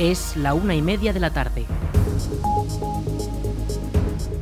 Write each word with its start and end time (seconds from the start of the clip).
Es 0.00 0.34
la 0.34 0.54
una 0.54 0.74
y 0.74 0.80
media 0.80 1.12
de 1.12 1.20
la 1.20 1.28
tarde. 1.28 1.66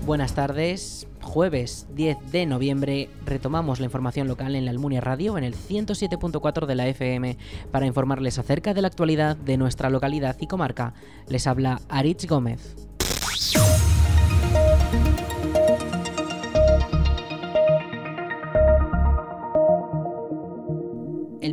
Buenas 0.07 0.33
tardes. 0.33 1.09
Jueves 1.21 1.89
10 1.97 2.31
de 2.31 2.47
noviembre 2.47 3.11
retomamos 3.27 3.81
la 3.81 3.87
información 3.87 4.29
local 4.29 4.55
en 4.55 4.67
la 4.67 4.71
Almunia 4.71 5.01
Radio 5.01 5.37
en 5.37 5.43
el 5.43 5.57
107.4 5.57 6.65
de 6.65 6.75
la 6.77 6.87
FM 6.87 7.37
para 7.73 7.87
informarles 7.87 8.39
acerca 8.39 8.73
de 8.73 8.83
la 8.83 8.87
actualidad 8.87 9.37
de 9.37 9.57
nuestra 9.57 9.91
localidad 9.91 10.37
y 10.39 10.47
comarca. 10.47 10.95
Les 11.27 11.49
habla 11.49 11.81
Aritz 11.89 12.27
Gómez. 12.29 12.77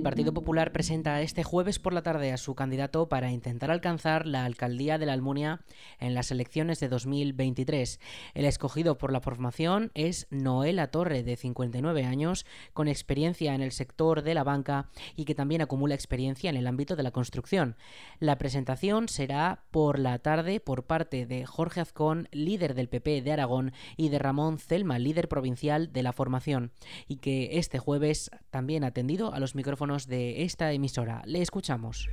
Partido 0.06 0.36
Popular 0.36 0.72
presenta 0.72 1.20
este 1.22 1.44
jueves 1.44 1.80
por 1.80 1.92
la 1.92 2.04
tarde 2.04 2.32
a 2.32 2.38
su 2.38 2.54
candidato 2.54 3.10
para 3.10 3.32
intentar 3.32 3.72
alcanzar 3.72 4.28
la 4.28 4.46
alcaldía 4.46 5.00
de 5.00 5.08
la 5.08 5.14
Almunia 5.14 5.62
en 6.00 6.14
las 6.14 6.30
elecciones 6.30 6.80
de 6.80 6.90
2023. 6.90 8.00
El 8.36 8.46
escogido 8.46 9.00
por 9.00 9.12
la 9.12 9.20
formación 9.20 9.90
es 9.96 10.28
Noela 10.30 10.92
Torre, 10.92 11.24
de 11.24 11.36
59 11.36 12.04
años, 12.04 12.46
con 12.74 12.88
experiencia 12.88 13.56
en 13.56 13.64
el 13.64 13.72
sector 13.72 14.22
de 14.22 14.36
la 14.36 14.44
banca 14.44 14.92
y 15.16 15.26
que 15.26 15.34
también 15.34 15.64
acumula 15.64 15.96
experiencia 15.96 16.52
en 16.52 16.56
el 16.56 16.68
ámbito 16.68 16.96
de 16.96 17.02
la 17.02 17.10
construcción. 17.10 17.76
La 18.20 18.38
presentación 18.38 19.10
será 19.10 19.64
por 19.72 19.98
la 19.98 20.20
tarde 20.20 20.60
por 20.60 20.84
parte 20.84 21.26
de 21.26 21.48
Jorge 21.48 21.82
Azcón, 21.82 22.30
líder 22.32 22.76
del 22.76 22.90
PP 22.90 23.24
de 23.24 23.32
Aragón, 23.32 23.74
y 23.98 24.10
de 24.10 24.20
Ramón 24.20 24.60
Celma, 24.60 25.00
líder 25.00 25.28
provincial 25.30 25.92
de 25.92 26.04
la 26.04 26.14
formación, 26.14 26.72
y 27.08 27.16
que 27.16 27.58
este 27.58 27.80
jueves 27.80 28.30
también 28.52 28.84
ha 28.84 28.88
atendido 28.90 29.34
a 29.34 29.40
los 29.40 29.56
micrófonos 29.56 29.95
de 30.04 30.44
esta 30.44 30.72
emisora. 30.74 31.22
Le 31.26 31.42
escuchamos. 31.42 32.10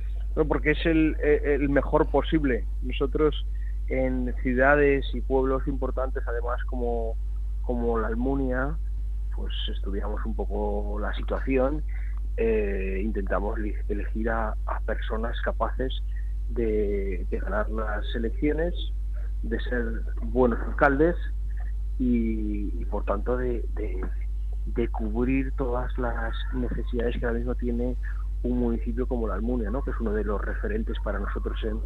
porque 0.47 0.71
es 0.71 0.85
el, 0.85 1.17
el 1.21 1.69
mejor 1.69 2.09
posible. 2.09 2.65
Nosotros 2.81 3.35
en 3.89 4.33
ciudades 4.41 5.05
y 5.13 5.21
pueblos 5.21 5.67
importantes, 5.67 6.23
además 6.25 6.63
como, 6.65 7.15
como 7.61 7.99
la 7.99 8.07
Almunia, 8.07 8.77
pues 9.35 9.53
estudiamos 9.71 10.25
un 10.25 10.35
poco 10.35 10.99
la 10.99 11.13
situación, 11.15 11.83
eh, 12.37 13.01
intentamos 13.03 13.59
elegir 13.87 14.29
a, 14.29 14.55
personas 14.85 15.39
capaces 15.41 15.93
de, 16.49 17.27
ganar 17.29 17.69
las 17.69 18.03
elecciones, 18.15 18.73
de 19.43 19.59
ser 19.59 19.83
buenos 20.21 20.59
alcaldes 20.61 21.15
y, 21.99 22.85
por 22.85 23.05
tanto 23.05 23.37
de 23.37 23.63
cubrir 24.91 25.51
todas 25.53 25.97
las 25.97 26.33
necesidades 26.53 27.17
que 27.19 27.25
ahora 27.25 27.37
mismo 27.37 27.55
tiene 27.55 27.95
un 28.43 28.59
municipio 28.59 29.07
como 29.07 29.27
la 29.27 29.35
Almunia, 29.35 29.69
¿no? 29.69 29.83
que 29.83 29.91
es 29.91 29.99
uno 29.99 30.13
de 30.13 30.23
los 30.23 30.39
referentes 30.41 30.97
para 31.03 31.19
nosotros 31.19 31.59
en, 31.63 31.79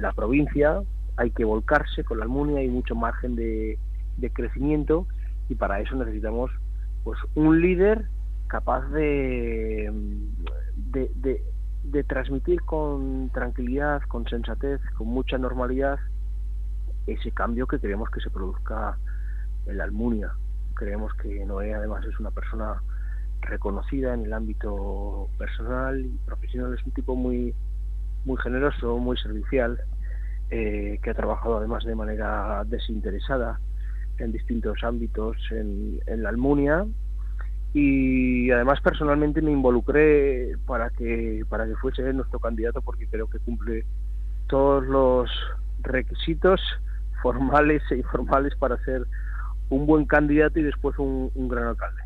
la 0.00 0.12
provincia. 0.12 0.80
Hay 1.16 1.30
que 1.30 1.44
volcarse 1.44 2.02
con 2.04 2.18
la 2.18 2.24
Almunia, 2.24 2.60
hay 2.60 2.68
mucho 2.68 2.94
margen 2.94 3.36
de, 3.36 3.78
crecimiento 4.32 5.06
y 5.48 5.54
para 5.54 5.80
eso 5.80 5.96
necesitamos 5.96 6.50
pues 7.04 7.18
un 7.34 7.60
líder 7.60 8.06
capaz 8.46 8.86
de, 8.88 9.92
de, 10.92 11.42
de, 11.82 12.04
transmitir 12.04 12.62
con 12.62 13.30
tranquilidad, 13.30 14.02
con 14.02 14.26
sensatez, 14.28 14.80
con 14.96 15.08
mucha 15.08 15.36
normalidad 15.38 15.98
ese 17.06 17.32
cambio 17.32 17.66
que 17.66 17.80
queremos 17.80 18.08
que 18.10 18.20
se 18.20 18.30
produzca 18.30 18.96
en 19.66 19.78
la 19.78 19.84
Almunia. 19.84 20.32
Creemos 20.82 21.14
que 21.14 21.44
Noé 21.46 21.72
además 21.74 22.04
es 22.04 22.18
una 22.18 22.32
persona 22.32 22.82
reconocida 23.40 24.14
en 24.14 24.24
el 24.24 24.32
ámbito 24.32 25.28
personal 25.38 26.00
y 26.04 26.18
profesional. 26.26 26.74
Es 26.74 26.84
un 26.84 26.90
tipo 26.90 27.14
muy, 27.14 27.54
muy 28.24 28.36
generoso, 28.38 28.98
muy 28.98 29.16
servicial, 29.16 29.80
eh, 30.50 30.98
que 31.00 31.10
ha 31.10 31.14
trabajado 31.14 31.58
además 31.58 31.84
de 31.84 31.94
manera 31.94 32.64
desinteresada 32.66 33.60
en 34.18 34.32
distintos 34.32 34.82
ámbitos 34.82 35.36
en, 35.52 36.00
en 36.06 36.24
la 36.24 36.30
Almunia 36.30 36.84
y 37.72 38.50
además 38.50 38.80
personalmente 38.80 39.40
me 39.40 39.52
involucré 39.52 40.56
para 40.66 40.90
que 40.90 41.44
para 41.48 41.64
que 41.66 41.76
fuese 41.76 42.12
nuestro 42.12 42.40
candidato 42.40 42.82
porque 42.82 43.06
creo 43.06 43.28
que 43.28 43.38
cumple 43.38 43.86
todos 44.48 44.84
los 44.84 45.30
requisitos 45.80 46.60
formales 47.22 47.82
e 47.90 47.98
informales 47.98 48.56
para 48.56 48.76
ser 48.84 49.06
un 49.72 49.86
buen 49.86 50.04
candidato 50.04 50.60
y 50.60 50.62
después 50.62 50.98
un, 50.98 51.30
gran 51.48 51.68
alcalde. 51.68 52.01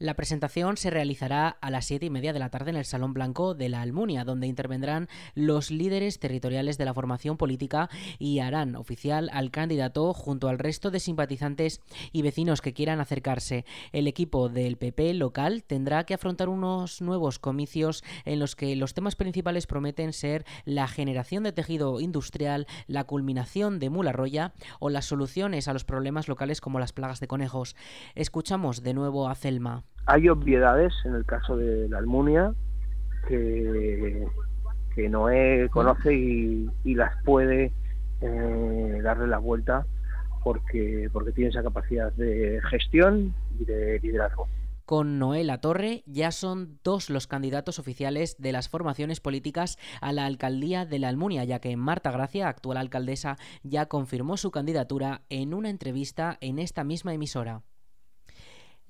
La 0.00 0.14
presentación 0.14 0.78
se 0.78 0.88
realizará 0.88 1.58
a 1.60 1.70
las 1.70 1.84
siete 1.84 2.06
y 2.06 2.10
media 2.10 2.32
de 2.32 2.38
la 2.38 2.48
tarde 2.48 2.70
en 2.70 2.78
el 2.78 2.86
Salón 2.86 3.12
Blanco 3.12 3.52
de 3.52 3.68
la 3.68 3.82
Almunia, 3.82 4.24
donde 4.24 4.46
intervendrán 4.46 5.10
los 5.34 5.70
líderes 5.70 6.18
territoriales 6.18 6.78
de 6.78 6.86
la 6.86 6.94
formación 6.94 7.36
política 7.36 7.90
y 8.18 8.38
harán 8.38 8.76
oficial 8.76 9.28
al 9.30 9.50
candidato 9.50 10.14
junto 10.14 10.48
al 10.48 10.58
resto 10.58 10.90
de 10.90 11.00
simpatizantes 11.00 11.82
y 12.12 12.22
vecinos 12.22 12.62
que 12.62 12.72
quieran 12.72 12.98
acercarse. 12.98 13.66
El 13.92 14.06
equipo 14.06 14.48
del 14.48 14.78
PP 14.78 15.12
local 15.12 15.64
tendrá 15.64 16.04
que 16.04 16.14
afrontar 16.14 16.48
unos 16.48 17.02
nuevos 17.02 17.38
comicios 17.38 18.02
en 18.24 18.38
los 18.38 18.56
que 18.56 18.76
los 18.76 18.94
temas 18.94 19.16
principales 19.16 19.66
prometen 19.66 20.14
ser 20.14 20.46
la 20.64 20.88
generación 20.88 21.42
de 21.42 21.52
tejido 21.52 22.00
industrial, 22.00 22.66
la 22.86 23.04
culminación 23.04 23.78
de 23.78 23.90
Mularroya 23.90 24.54
o 24.78 24.88
las 24.88 25.04
soluciones 25.04 25.68
a 25.68 25.74
los 25.74 25.84
problemas 25.84 26.26
locales 26.26 26.62
como 26.62 26.80
las 26.80 26.94
plagas 26.94 27.20
de 27.20 27.28
conejos. 27.28 27.76
Escuchamos 28.14 28.82
de 28.82 28.94
nuevo 28.94 29.28
a 29.28 29.34
Celma. 29.34 29.84
Hay 30.12 30.28
obviedades 30.28 30.92
en 31.04 31.14
el 31.14 31.24
caso 31.24 31.56
de 31.56 31.88
la 31.88 31.98
Almunia 31.98 32.52
que, 33.28 34.26
Noé 35.08 35.68
conoce 35.70 36.12
y, 36.12 36.94
las 36.96 37.12
puede 37.24 37.72
eh, 38.20 39.00
darle 39.04 39.28
la 39.28 39.38
vuelta 39.38 39.86
porque, 40.42 41.08
porque 41.12 41.30
tiene 41.30 41.50
esa 41.50 41.62
capacidad 41.62 42.12
de 42.14 42.60
gestión 42.70 43.32
y 43.60 43.64
de 43.64 44.00
liderazgo. 44.00 44.48
Con 44.84 45.20
Noé 45.20 45.44
La 45.44 45.60
Torre 45.60 46.02
ya 46.06 46.32
son 46.32 46.80
dos 46.82 47.08
los 47.08 47.28
candidatos 47.28 47.78
oficiales 47.78 48.34
de 48.40 48.50
las 48.50 48.68
formaciones 48.68 49.20
políticas 49.20 49.78
a 50.00 50.12
la 50.12 50.26
alcaldía 50.26 50.86
de 50.86 50.98
la 50.98 51.08
Almunia, 51.08 51.44
ya 51.44 51.60
que 51.60 51.76
Marta 51.76 52.10
Gracia, 52.10 52.48
actual 52.48 52.78
alcaldesa, 52.78 53.36
ya 53.62 53.86
confirmó 53.86 54.36
su 54.36 54.50
candidatura 54.50 55.22
en 55.28 55.54
una 55.54 55.70
entrevista 55.70 56.36
en 56.40 56.58
esta 56.58 56.82
misma 56.82 57.14
emisora. 57.14 57.62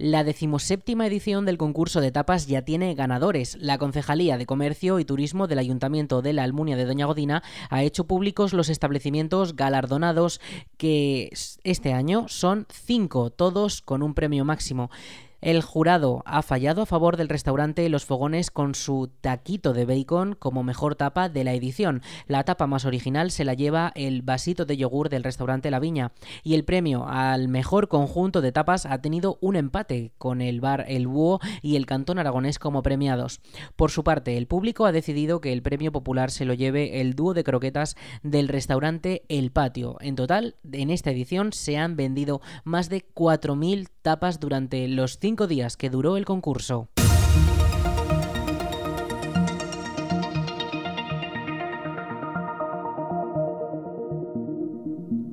La 0.02 0.24
decimoséptima 0.24 1.06
edición 1.06 1.44
del 1.44 1.58
concurso 1.58 2.00
de 2.00 2.10
tapas 2.10 2.46
ya 2.46 2.62
tiene 2.62 2.94
ganadores. 2.94 3.58
La 3.60 3.76
Concejalía 3.76 4.38
de 4.38 4.46
Comercio 4.46 4.98
y 4.98 5.04
Turismo 5.04 5.46
del 5.46 5.58
Ayuntamiento 5.58 6.22
de 6.22 6.32
la 6.32 6.42
Almunia 6.42 6.74
de 6.74 6.86
Doña 6.86 7.04
Godina 7.04 7.42
ha 7.68 7.82
hecho 7.82 8.04
públicos 8.04 8.54
los 8.54 8.70
establecimientos 8.70 9.56
galardonados 9.56 10.40
que 10.78 11.30
este 11.64 11.92
año 11.92 12.28
son 12.28 12.66
cinco, 12.70 13.28
todos 13.28 13.82
con 13.82 14.02
un 14.02 14.14
premio 14.14 14.46
máximo. 14.46 14.90
El 15.40 15.62
jurado 15.62 16.22
ha 16.26 16.42
fallado 16.42 16.82
a 16.82 16.86
favor 16.86 17.16
del 17.16 17.30
restaurante 17.30 17.88
Los 17.88 18.04
Fogones 18.04 18.50
con 18.50 18.74
su 18.74 19.10
taquito 19.22 19.72
de 19.72 19.86
bacon 19.86 20.36
como 20.38 20.62
mejor 20.62 20.96
tapa 20.96 21.30
de 21.30 21.44
la 21.44 21.54
edición. 21.54 22.02
La 22.26 22.44
tapa 22.44 22.66
más 22.66 22.84
original 22.84 23.30
se 23.30 23.46
la 23.46 23.54
lleva 23.54 23.90
el 23.94 24.20
vasito 24.20 24.66
de 24.66 24.76
yogur 24.76 25.08
del 25.08 25.24
restaurante 25.24 25.70
La 25.70 25.80
Viña. 25.80 26.12
Y 26.42 26.54
el 26.54 26.64
premio 26.64 27.06
al 27.08 27.48
mejor 27.48 27.88
conjunto 27.88 28.42
de 28.42 28.52
tapas 28.52 28.84
ha 28.84 29.00
tenido 29.00 29.38
un 29.40 29.56
empate 29.56 30.12
con 30.18 30.42
el 30.42 30.60
bar 30.60 30.84
El 30.88 31.06
Búho 31.06 31.40
y 31.62 31.76
el 31.76 31.86
Cantón 31.86 32.18
Aragonés 32.18 32.58
como 32.58 32.82
premiados. 32.82 33.40
Por 33.76 33.90
su 33.90 34.04
parte, 34.04 34.36
el 34.36 34.46
público 34.46 34.84
ha 34.84 34.92
decidido 34.92 35.40
que 35.40 35.54
el 35.54 35.62
premio 35.62 35.90
popular 35.90 36.30
se 36.30 36.44
lo 36.44 36.52
lleve 36.52 37.00
el 37.00 37.14
dúo 37.14 37.32
de 37.32 37.44
croquetas 37.44 37.96
del 38.22 38.48
restaurante 38.48 39.22
El 39.28 39.52
Patio. 39.52 39.96
En 40.00 40.16
total, 40.16 40.56
en 40.70 40.90
esta 40.90 41.10
edición 41.10 41.54
se 41.54 41.78
han 41.78 41.96
vendido 41.96 42.42
más 42.64 42.90
de 42.90 43.06
4.000 43.06 43.88
tapas 44.02 44.38
durante 44.40 44.86
los 44.88 45.18
cinco 45.30 45.46
días 45.46 45.76
que 45.76 45.90
duró 45.90 46.16
el 46.16 46.24
concurso. 46.24 46.88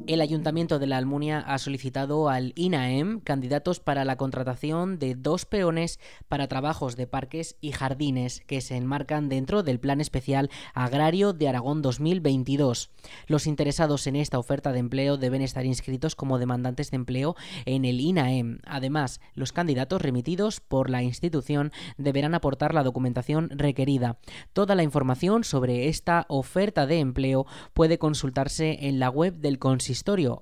El 0.07 0.21
Ayuntamiento 0.21 0.79
de 0.79 0.87
la 0.87 0.97
Almunia 0.97 1.39
ha 1.39 1.57
solicitado 1.57 2.29
al 2.29 2.53
INAEM 2.55 3.19
candidatos 3.19 3.81
para 3.81 4.05
la 4.05 4.15
contratación 4.15 4.99
de 4.99 5.15
dos 5.15 5.45
peones 5.45 5.99
para 6.29 6.47
trabajos 6.47 6.95
de 6.95 7.07
parques 7.07 7.57
y 7.59 7.73
jardines 7.73 8.41
que 8.47 8.61
se 8.61 8.77
enmarcan 8.77 9.27
dentro 9.27 9.63
del 9.63 9.81
Plan 9.81 9.99
Especial 9.99 10.49
Agrario 10.73 11.33
de 11.33 11.49
Aragón 11.49 11.81
2022. 11.81 12.89
Los 13.27 13.47
interesados 13.47 14.07
en 14.07 14.15
esta 14.15 14.39
oferta 14.39 14.71
de 14.71 14.79
empleo 14.79 15.17
deben 15.17 15.41
estar 15.41 15.65
inscritos 15.65 16.15
como 16.15 16.39
demandantes 16.39 16.89
de 16.89 16.95
empleo 16.95 17.35
en 17.65 17.83
el 17.83 17.99
INAEM. 17.99 18.59
Además, 18.65 19.19
los 19.33 19.51
candidatos 19.51 20.01
remitidos 20.01 20.61
por 20.61 20.89
la 20.89 21.03
institución 21.03 21.73
deberán 21.97 22.33
aportar 22.33 22.73
la 22.73 22.83
documentación 22.83 23.49
requerida. 23.49 24.19
Toda 24.53 24.73
la 24.75 24.83
información 24.83 25.43
sobre 25.43 25.89
esta 25.89 26.25
oferta 26.29 26.87
de 26.87 26.99
empleo 26.99 27.45
puede 27.73 27.99
consultarse 27.99 28.87
en 28.87 28.99
la 28.99 29.09
web 29.09 29.35
del 29.35 29.59
consistorio 29.59 29.96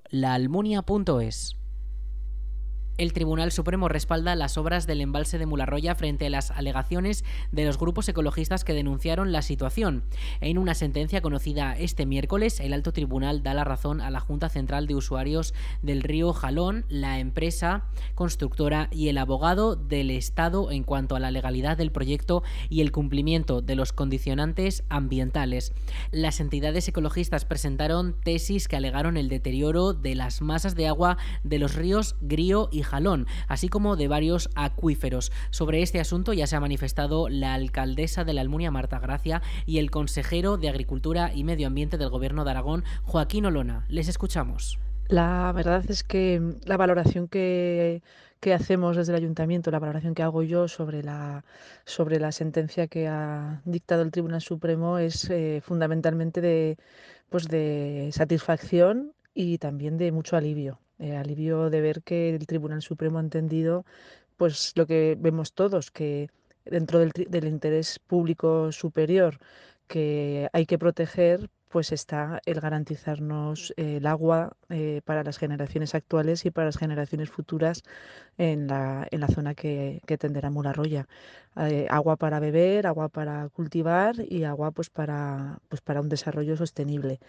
laalmunia.es. 0.10 1.56
El 2.97 3.12
Tribunal 3.12 3.51
Supremo 3.51 3.89
respalda 3.89 4.38
las 4.38 4.57
obras 4.57 4.88
del 4.88 5.01
embalse 5.01 5.38
de 5.38 5.45
Mularroya 5.45 5.95
frente 5.95 6.27
a 6.27 6.30
las 6.30 6.51
alegaciones 6.51 7.25
de 7.51 7.65
los 7.65 7.77
grupos 7.77 8.07
ecologistas 8.07 8.63
que 8.63 8.74
denunciaron 8.74 9.33
la 9.33 9.42
situación. 9.42 10.06
En 10.39 10.57
una 10.57 10.75
sentencia 10.75 11.19
conocida 11.21 11.77
este 11.77 12.06
miércoles, 12.06 12.62
el 12.62 12.71
alto 12.71 12.94
tribunal 12.94 13.44
da 13.44 13.53
la 13.53 13.65
razón 13.65 14.00
a 14.00 14.09
la 14.12 14.21
Junta 14.21 14.47
Central 14.47 14.88
de 14.88 14.95
Usuarios 14.95 15.53
del 15.81 16.03
río 16.03 16.31
Jalón, 16.31 16.86
la 16.88 17.19
empresa 17.19 17.83
constructora 18.15 18.88
y 18.94 19.09
el 19.09 19.18
abogado 19.18 19.75
del 19.75 20.09
Estado 20.09 20.71
en 20.71 20.83
cuanto 20.83 21.18
a 21.18 21.19
la 21.19 21.31
legalidad 21.31 21.75
del 21.75 21.92
proyecto 21.92 22.44
y 22.69 22.80
el 22.80 22.94
cumplimiento 22.94 23.62
de 23.62 23.75
los 23.75 23.92
condicionantes 23.92 24.86
ambientales. 24.88 25.74
Las 26.12 26.39
entidades 26.39 26.88
ecologistas 26.88 27.44
presentaron 27.44 28.15
tesis 28.24 28.69
que 28.69 28.77
alegaron 28.77 29.18
el 29.18 29.27
deterioro 29.27 29.92
de 29.92 30.15
las 30.15 30.42
masas 30.42 30.75
de 30.75 30.88
agua 30.88 31.18
de 31.44 31.59
los 31.59 31.75
ríos 31.75 32.15
Grío 32.21 32.69
y 32.71 32.84
Jalón, 32.85 33.27
así 33.47 33.67
como 33.67 33.97
de 33.97 34.07
varios 34.07 34.49
acuíferos. 34.55 35.31
Sobre 35.49 35.81
este 35.81 35.99
asunto 35.99 36.31
ya 36.31 36.47
se 36.47 36.55
ha 36.55 36.61
manifestado 36.61 37.27
la 37.27 37.53
alcaldesa 37.53 38.23
de 38.23 38.33
la 38.33 38.41
Almunia, 38.41 38.71
Marta 38.71 38.99
Gracia, 38.99 39.41
y 39.65 39.79
el 39.79 39.91
consejero 39.91 40.57
de 40.57 40.69
Agricultura 40.69 41.33
y 41.33 41.43
Medio 41.43 41.67
Ambiente 41.67 41.97
del 41.97 42.09
Gobierno 42.09 42.45
de 42.45 42.51
Aragón, 42.51 42.83
Joaquín 43.03 43.45
Olona. 43.45 43.85
Les 43.89 44.07
escuchamos. 44.07 44.79
La 45.07 45.51
verdad 45.53 45.83
es 45.89 46.03
que 46.03 46.41
la 46.65 46.77
valoración 46.77 47.27
que, 47.27 48.01
hacemos 48.53 48.95
desde 48.95 49.11
el 49.11 49.17
ayuntamiento, 49.17 49.71
la 49.71 49.79
valoración 49.79 50.13
que 50.13 50.23
hago 50.23 50.43
yo 50.43 50.67
sobre 50.67 51.03
la, 51.03 51.43
sentencia 52.31 52.87
que 52.87 53.07
ha 53.07 53.61
dictado 53.65 54.01
el 54.03 54.11
Tribunal 54.11 54.41
Supremo 54.41 54.97
es 54.97 55.29
eh, 55.29 55.61
fundamentalmente 55.63 56.77
pues 57.29 57.47
de 57.47 58.09
satisfacción 58.11 59.13
y 59.33 59.57
también 59.57 59.97
de 59.97 60.11
mucho 60.11 60.37
alivio. 60.37 60.79
Eh, 61.00 61.15
alivio 61.15 61.69
de 61.69 61.81
ver 61.81 62.01
que 62.03 62.36
el 62.36 62.47
Tribunal 62.47 62.81
Supremo 62.81 63.18
ha 63.18 63.21
entendido 63.21 63.86
pues 64.38 64.74
lo 64.75 64.86
que 64.86 65.15
vemos 65.19 65.53
todos, 65.53 65.92
que 65.92 66.30
dentro 66.65 67.00
del, 67.00 67.12
del 67.12 67.45
interés 67.47 68.00
público 68.00 68.71
superior 68.71 69.39
que 69.88 70.50
hay 70.53 70.65
que 70.65 70.80
proteger, 70.80 71.50
pues 71.69 71.92
está 71.92 72.42
el 72.45 72.62
garantizarnos 72.62 73.74
el 73.77 74.07
agua 74.07 74.56
eh, 74.69 75.01
para 75.03 75.24
las 75.24 75.38
generaciones 75.38 75.94
actuales 75.94 76.45
y 76.45 76.51
para 76.51 76.68
las 76.68 76.77
generaciones 76.77 77.30
futuras 77.30 77.83
en 78.38 78.68
la, 78.68 79.07
en 79.12 79.19
la 79.19 79.27
zona 79.27 79.56
que, 79.56 80.01
que 80.07 80.18
tenderá 80.18 80.50
Mularroya. 80.50 81.07
Eh, 81.57 81.88
agua 81.89 82.15
para 82.18 82.39
beber, 82.39 82.88
agua 82.88 83.09
para 83.09 83.50
cultivar 83.50 84.15
y 84.30 84.44
agua 84.45 84.71
pues 84.71 84.89
para, 84.89 85.59
pues 85.68 85.81
para 85.81 86.01
un 86.01 86.09
desarrollo 86.09 86.56
sostenible. 86.57 87.19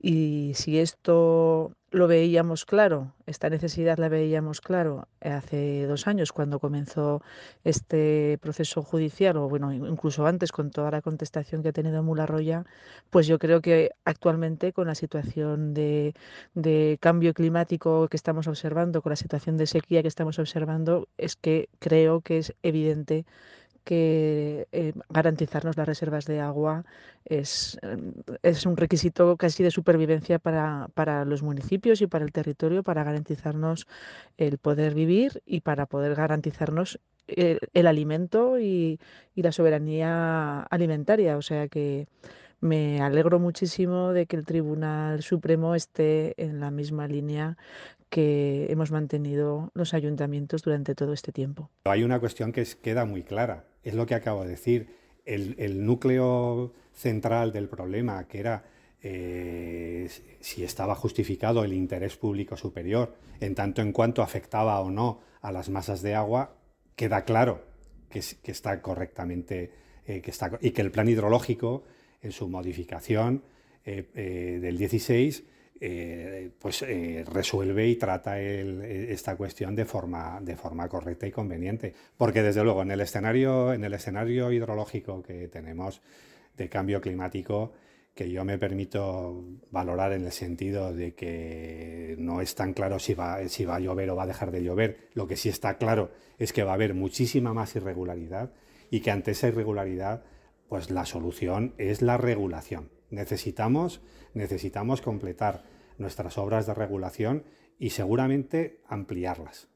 Y 0.00 0.52
si 0.54 0.78
esto 0.78 1.72
lo 1.90 2.06
veíamos 2.06 2.64
claro, 2.64 3.14
esta 3.26 3.50
necesidad 3.50 3.98
la 3.98 4.08
veíamos 4.08 4.60
claro 4.60 5.08
hace 5.20 5.86
dos 5.86 6.06
años 6.06 6.32
cuando 6.32 6.60
comenzó 6.60 7.22
este 7.64 8.38
proceso 8.40 8.82
judicial, 8.82 9.38
o 9.38 9.48
bueno, 9.48 9.72
incluso 9.72 10.26
antes 10.26 10.52
con 10.52 10.70
toda 10.70 10.90
la 10.92 11.02
contestación 11.02 11.62
que 11.62 11.70
ha 11.70 11.72
tenido 11.72 12.02
Mularroya, 12.02 12.64
pues 13.10 13.26
yo 13.26 13.38
creo 13.38 13.60
que 13.60 13.90
actualmente 14.04 14.72
con 14.72 14.86
la 14.86 14.94
situación 14.94 15.74
de, 15.74 16.14
de 16.54 16.98
cambio 17.00 17.34
climático 17.34 18.06
que 18.08 18.16
estamos 18.16 18.46
observando, 18.46 19.02
con 19.02 19.10
la 19.10 19.16
situación 19.16 19.56
de 19.56 19.66
sequía 19.66 20.02
que 20.02 20.08
estamos 20.08 20.38
observando, 20.38 21.08
es 21.16 21.34
que 21.36 21.68
creo 21.80 22.20
que 22.20 22.38
es 22.38 22.54
evidente 22.62 23.24
que 23.84 24.68
eh, 24.72 24.92
garantizarnos 25.18 25.76
las 25.76 25.86
reservas 25.86 26.26
de 26.26 26.40
agua 26.40 26.84
es, 27.24 27.78
em, 27.82 28.12
es, 28.42 28.66
un 28.66 28.76
requisito 28.76 29.36
casi 29.36 29.62
de 29.64 29.70
supervivencia 29.70 30.38
para, 30.38 30.88
para, 30.94 31.24
los 31.24 31.42
municipios 31.42 32.00
y 32.00 32.06
para 32.06 32.24
el 32.24 32.32
territorio, 32.32 32.82
para 32.82 33.04
garantizarnos 33.04 33.86
el 34.36 34.58
poder 34.58 34.94
vivir 34.94 35.42
y 35.44 35.60
para 35.60 35.86
poder 35.86 36.14
garantizarnos 36.14 37.00
el, 37.26 37.86
alimento 37.86 38.58
y, 38.58 39.00
y, 39.34 39.42
la 39.42 39.52
soberanía 39.52 40.62
alimentaria. 40.62 41.36
O 41.36 41.42
sea 41.42 41.68
que 41.68 42.06
me 42.60 43.00
alegro 43.00 43.38
muchísimo 43.40 44.12
de 44.12 44.26
que 44.26 44.36
el 44.36 44.44
Tribunal 44.44 45.22
Supremo 45.22 45.74
esté 45.74 46.34
en 46.42 46.60
la 46.60 46.70
misma 46.70 47.06
línea 47.08 47.56
que 48.08 48.68
hemos 48.70 48.90
mantenido 48.90 49.70
los 49.74 49.92
ayuntamientos 49.92 50.62
durante 50.62 50.94
todo 50.94 51.12
este 51.12 51.32
tiempo. 51.32 51.70
Hay 51.84 52.04
una 52.04 52.18
cuestión 52.18 52.52
que 52.52 52.64
queda 52.80 53.04
muy 53.04 53.22
clara 53.22 53.64
es 53.88 53.94
lo 53.94 54.06
que 54.06 54.14
acabo 54.14 54.42
de 54.44 54.50
decir. 54.50 54.88
El, 55.28 55.84
núcleo 55.84 56.72
central 56.94 57.52
del 57.52 57.68
problema, 57.68 58.26
que 58.26 58.40
era 58.40 58.64
eh, 59.02 60.08
si 60.40 60.64
estaba 60.64 60.94
justificado 60.94 61.64
el 61.64 61.72
interés 61.72 62.16
público 62.16 62.56
superior, 62.56 63.14
en 63.40 63.54
tanto 63.54 63.82
en 63.82 63.92
cuanto 63.92 64.22
afectaba 64.22 64.80
o 64.80 64.90
no 64.90 65.20
a 65.42 65.52
las 65.52 65.68
masas 65.68 66.02
de 66.02 66.14
agua, 66.14 66.56
queda 66.96 67.24
claro 67.24 67.62
que, 68.08 68.20
está 68.20 68.80
correctamente 68.80 69.70
eh, 70.06 70.22
que 70.22 70.30
está, 70.30 70.58
y 70.62 70.70
que 70.70 70.80
el 70.80 70.90
plan 70.90 71.08
hidrológico, 71.08 71.84
en 72.22 72.32
su 72.32 72.48
modificación 72.48 73.44
eh, 73.84 74.58
del 74.60 74.76
16, 74.76 75.44
eh, 75.80 76.50
pues 76.58 76.82
eh, 76.82 77.24
resuelve 77.30 77.86
y 77.88 77.96
trata 77.96 78.40
esta 78.40 79.36
cuestión 79.36 79.76
de 79.76 79.84
forma, 79.84 80.40
de 80.40 80.56
forma 80.56 80.88
correcta 80.88 81.26
y 81.26 81.30
conveniente. 81.30 81.94
Porque 82.16 82.42
desde 82.42 82.64
luego 82.64 82.82
en 82.82 82.90
el 82.90 83.00
escenario, 83.00 83.72
en 83.72 83.84
el 83.84 83.94
escenario 83.94 84.50
hidrológico 84.52 85.22
que 85.22 85.48
tenemos 85.48 86.00
de 86.56 86.68
cambio 86.68 87.00
climático, 87.00 87.72
que 88.18 88.30
yo 88.30 88.44
me 88.44 88.58
permito 88.58 89.44
valorar 89.70 90.12
en 90.12 90.24
el 90.24 90.32
sentido 90.32 90.92
de 90.92 91.14
que 91.14 92.16
no 92.18 92.40
es 92.40 92.56
tan 92.56 92.74
claro 92.74 92.98
si 92.98 93.14
va, 93.14 93.46
si 93.48 93.64
va 93.64 93.76
a 93.76 93.80
llover 93.80 94.10
o 94.10 94.16
va 94.16 94.24
a 94.24 94.26
dejar 94.26 94.50
de 94.50 94.64
llover. 94.64 95.08
Lo 95.14 95.28
que 95.28 95.36
sí 95.36 95.48
está 95.48 95.78
claro 95.78 96.10
es 96.36 96.52
que 96.52 96.64
va 96.64 96.72
a 96.72 96.74
haber 96.74 96.94
muchísima 96.94 97.54
más 97.54 97.76
irregularidad 97.76 98.52
y 98.90 99.00
que 99.00 99.12
ante 99.12 99.30
esa 99.30 99.46
irregularidad, 99.46 100.24
pues 100.68 100.90
la 100.90 101.06
solución 101.06 101.74
es 101.78 102.02
la 102.02 102.16
regulación. 102.16 102.90
Necesitamos, 103.10 104.00
necesitamos 104.34 105.00
completar 105.00 105.64
nuestras 105.98 106.38
obras 106.38 106.66
de 106.66 106.74
regulación 106.74 107.44
y 107.78 107.90
seguramente 107.90 108.80
ampliarlas. 108.86 109.68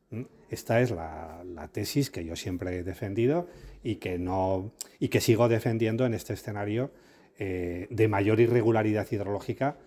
Esta 0.51 0.81
es 0.83 0.91
la, 0.91 1.43
tesis 1.73 2.11
que 2.11 2.25
yo 2.25 2.37
siempre 2.37 2.79
he 2.79 2.83
defendido 2.83 3.49
y 3.83 3.97
que, 3.97 4.19
no, 4.19 4.73
y 4.99 5.09
que 5.09 5.21
sigo 5.21 5.49
defendiendo 5.49 6.05
en 6.05 6.13
este 6.13 6.35
escenario 6.35 6.91
eh, 7.39 7.87
de 7.91 8.09
mayor 8.09 8.41
irregularidad 8.41 9.07
hidrológica 9.11 9.79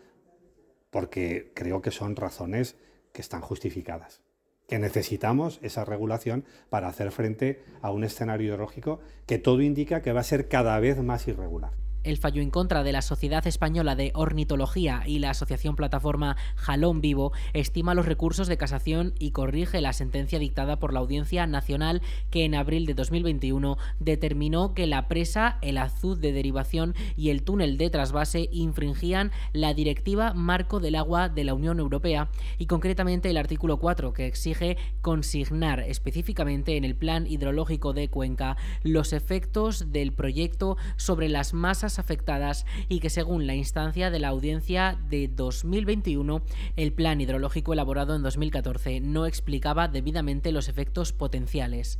porque 0.90 1.52
creo 1.54 1.82
que 1.82 1.92
son 1.92 2.16
razones 2.16 2.76
que 3.14 3.22
están 3.22 3.42
justificadas 3.42 4.26
que 4.68 4.80
necesitamos 4.80 5.60
esa 5.62 5.86
regulación 5.86 6.46
para 6.70 6.88
hacer 6.88 7.12
frente 7.12 7.64
a 7.82 7.92
un 7.92 8.04
escenario 8.04 8.48
hidrológico 8.48 9.00
que 9.26 9.38
todo 9.38 9.62
indica 9.62 10.02
que 10.02 10.14
va 10.14 10.22
a 10.22 10.24
ser 10.24 10.48
cada 10.48 10.80
vez 10.80 11.02
más 11.02 11.28
irregular. 11.28 11.72
El 12.06 12.18
fallo 12.18 12.44
en 12.44 12.52
contra 12.52 12.84
de 12.84 12.92
la 12.92 13.02
Sociedad 13.02 13.48
Española 13.48 13.96
de 13.96 14.12
Ornitología 14.14 15.02
y 15.08 15.18
la 15.18 15.32
Asociación 15.32 15.76
Plataforma 15.76 16.38
Jalón 16.56 17.02
Vivo 17.02 17.34
estima 17.54 17.96
los 17.96 18.06
recursos 18.06 18.48
de 18.48 18.58
casación 18.58 19.16
y 19.18 19.32
corrige 19.32 19.82
la 19.82 19.92
sentencia 19.92 20.38
dictada 20.38 20.78
por 20.78 20.94
la 20.94 21.00
Audiencia 21.00 21.48
Nacional 21.48 22.04
que 22.30 22.46
en 22.46 22.54
abril 22.54 22.86
de 22.86 22.94
2021 22.94 23.80
determinó 24.00 24.76
que 24.76 24.86
la 24.86 25.08
presa, 25.08 25.58
el 25.64 25.80
azud 25.80 26.20
de 26.20 26.32
derivación 26.32 26.94
y 27.18 27.32
el 27.32 27.42
túnel 27.42 27.80
de 27.80 27.90
trasvase 27.90 28.50
infringían 28.52 29.32
la 29.52 29.74
Directiva 29.74 30.36
Marco 30.36 30.80
del 30.80 30.94
Agua 30.94 31.28
de 31.28 31.44
la 31.44 31.56
Unión 31.56 31.80
Europea 31.80 32.30
y 32.60 32.68
concretamente 32.68 33.32
el 33.32 33.38
artículo 33.38 33.78
4 33.78 34.14
que 34.14 34.28
exige 34.28 34.78
consignar 35.02 35.80
específicamente 35.80 36.78
en 36.78 36.84
el 36.84 36.96
Plan 36.96 37.26
Hidrológico 37.26 37.94
de 37.94 38.10
Cuenca 38.10 38.58
los 38.84 39.12
efectos 39.12 39.92
del 39.92 40.14
proyecto 40.14 40.78
sobre 40.98 41.30
las 41.30 41.56
masas 41.56 41.95
afectadas 42.00 42.66
y 42.90 43.00
que 43.00 43.10
según 43.10 43.48
la 43.48 43.56
instancia 43.56 44.10
de 44.10 44.20
la 44.20 44.30
audiencia 44.30 44.98
de 45.10 45.28
2021, 45.28 46.42
el 46.76 46.94
plan 46.94 47.22
hidrológico 47.22 47.74
elaborado 47.74 48.16
en 48.16 48.24
2014 48.24 49.00
no 49.00 49.26
explicaba 49.26 49.88
debidamente 49.88 50.52
los 50.52 50.70
efectos 50.70 51.14
potenciales. 51.14 52.00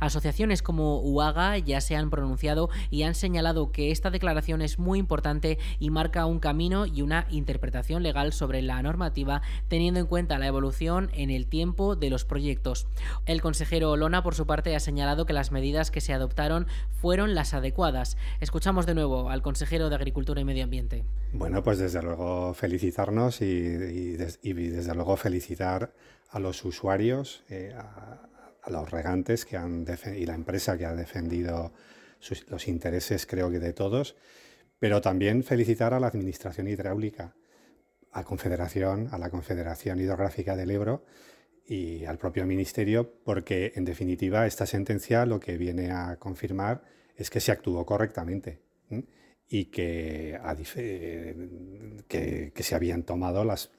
Asociaciones 0.00 0.62
como 0.62 1.00
UAGA 1.00 1.58
ya 1.58 1.80
se 1.80 1.96
han 1.96 2.10
pronunciado 2.10 2.70
y 2.90 3.02
han 3.02 3.14
señalado 3.14 3.72
que 3.72 3.90
esta 3.90 4.10
declaración 4.10 4.62
es 4.62 4.78
muy 4.78 4.98
importante 4.98 5.58
y 5.78 5.90
marca 5.90 6.26
un 6.26 6.38
camino 6.38 6.86
y 6.86 7.02
una 7.02 7.26
interpretación 7.30 8.02
legal 8.02 8.32
sobre 8.32 8.62
la 8.62 8.82
normativa 8.82 9.42
teniendo 9.68 10.00
en 10.00 10.06
cuenta 10.06 10.38
la 10.38 10.46
evolución 10.46 11.10
en 11.12 11.30
el 11.30 11.46
tiempo 11.46 11.96
de 11.96 12.10
los 12.10 12.24
proyectos. 12.24 12.86
El 13.26 13.40
consejero 13.40 13.90
Olona, 13.90 14.22
por 14.22 14.34
su 14.34 14.46
parte, 14.46 14.74
ha 14.76 14.80
señalado 14.80 15.26
que 15.26 15.32
las 15.32 15.52
medidas 15.52 15.90
que 15.90 16.00
se 16.00 16.12
adoptaron 16.12 16.66
fueron 16.90 17.34
las 17.34 17.54
adecuadas. 17.54 18.16
Escuchamos 18.40 18.86
de 18.86 18.94
nuevo 18.94 19.30
al 19.36 19.42
consejero 19.42 19.88
de 19.90 19.94
Agricultura 19.94 20.40
y 20.40 20.44
Medio 20.44 20.64
Ambiente. 20.64 21.04
Bueno, 21.32 21.62
pues 21.62 21.78
desde 21.78 22.02
luego 22.02 22.54
felicitarnos 22.54 23.42
y, 23.42 24.16
desde 24.16 24.94
luego 24.94 25.16
felicitar 25.16 25.92
a 26.30 26.40
los 26.40 26.64
usuarios, 26.64 27.44
eh, 27.50 27.74
a, 27.76 28.70
los 28.70 28.90
regantes 28.90 29.44
que 29.44 29.56
han 29.56 29.86
y 30.16 30.26
la 30.26 30.34
empresa 30.34 30.76
que 30.76 30.86
ha 30.86 30.94
defendido 30.94 31.72
los 32.48 32.66
intereses, 32.66 33.24
creo 33.24 33.48
que 33.48 33.60
de 33.60 33.72
todos, 33.72 34.16
pero 34.80 35.00
también 35.00 35.44
felicitar 35.44 35.94
a 35.94 36.00
la 36.00 36.08
Administración 36.08 36.66
Hidráulica, 36.66 37.36
a 38.10 38.24
Confederación, 38.24 39.08
a 39.12 39.18
la 39.18 39.30
Confederación 39.30 40.00
Hidrográfica 40.00 40.56
del 40.56 40.72
Ebro 40.72 41.04
y 41.64 42.06
al 42.06 42.18
propio 42.18 42.44
Ministerio, 42.44 43.20
porque 43.22 43.72
en 43.76 43.84
definitiva 43.84 44.46
esta 44.46 44.66
sentencia 44.66 45.26
lo 45.26 45.38
que 45.38 45.56
viene 45.58 45.92
a 45.92 46.16
confirmar 46.16 46.82
es 47.14 47.30
que 47.30 47.38
se 47.38 47.52
actuó 47.52 47.86
correctamente 47.86 48.66
y 49.48 49.66
que, 49.66 50.38
que, 52.08 52.62
se 52.62 52.74
habían 52.74 53.04
tomado 53.04 53.44
las, 53.44 53.70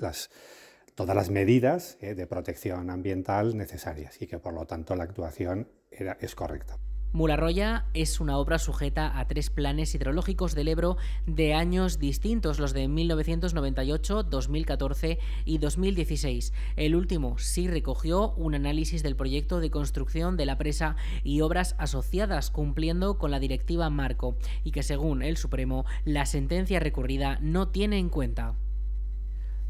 todas 0.95 1.15
las 1.15 1.29
medidas 1.29 1.97
eh, 2.01 2.15
de 2.15 2.27
protección 2.27 2.89
ambiental 2.89 3.57
necesarias 3.57 4.21
y 4.21 4.27
que 4.27 4.39
por 4.39 4.53
lo 4.53 4.65
tanto 4.65 4.95
la 4.95 5.03
actuación 5.03 5.69
era, 5.91 6.17
es 6.21 6.35
correcta. 6.35 6.77
Mularroya 7.17 7.87
es 7.95 8.19
una 8.19 8.37
obra 8.37 8.59
sujeta 8.59 9.17
a 9.17 9.27
tres 9.27 9.49
planes 9.49 9.95
hidrológicos 9.95 10.53
del 10.53 10.67
Ebro 10.67 10.97
de 11.25 11.55
años 11.55 11.97
distintos, 11.97 12.59
los 12.59 12.73
de 12.73 12.87
1998, 12.87 14.21
2014 14.21 15.17
y 15.43 15.57
2016. 15.57 16.53
El 16.75 16.95
último 16.95 17.39
sí 17.39 17.67
recogió 17.67 18.33
un 18.33 18.53
análisis 18.53 19.01
del 19.01 19.15
proyecto 19.15 19.59
de 19.59 19.71
construcción 19.71 20.37
de 20.37 20.45
la 20.45 20.59
presa 20.59 20.95
y 21.23 21.41
obras 21.41 21.73
asociadas 21.79 22.51
cumpliendo 22.51 23.17
con 23.17 23.31
la 23.31 23.39
directiva 23.39 23.89
Marco 23.89 24.37
y 24.63 24.69
que 24.69 24.83
según 24.83 25.23
el 25.23 25.37
Supremo 25.37 25.85
la 26.05 26.27
sentencia 26.27 26.79
recurrida 26.79 27.39
no 27.41 27.69
tiene 27.69 27.97
en 27.97 28.09
cuenta. 28.09 28.53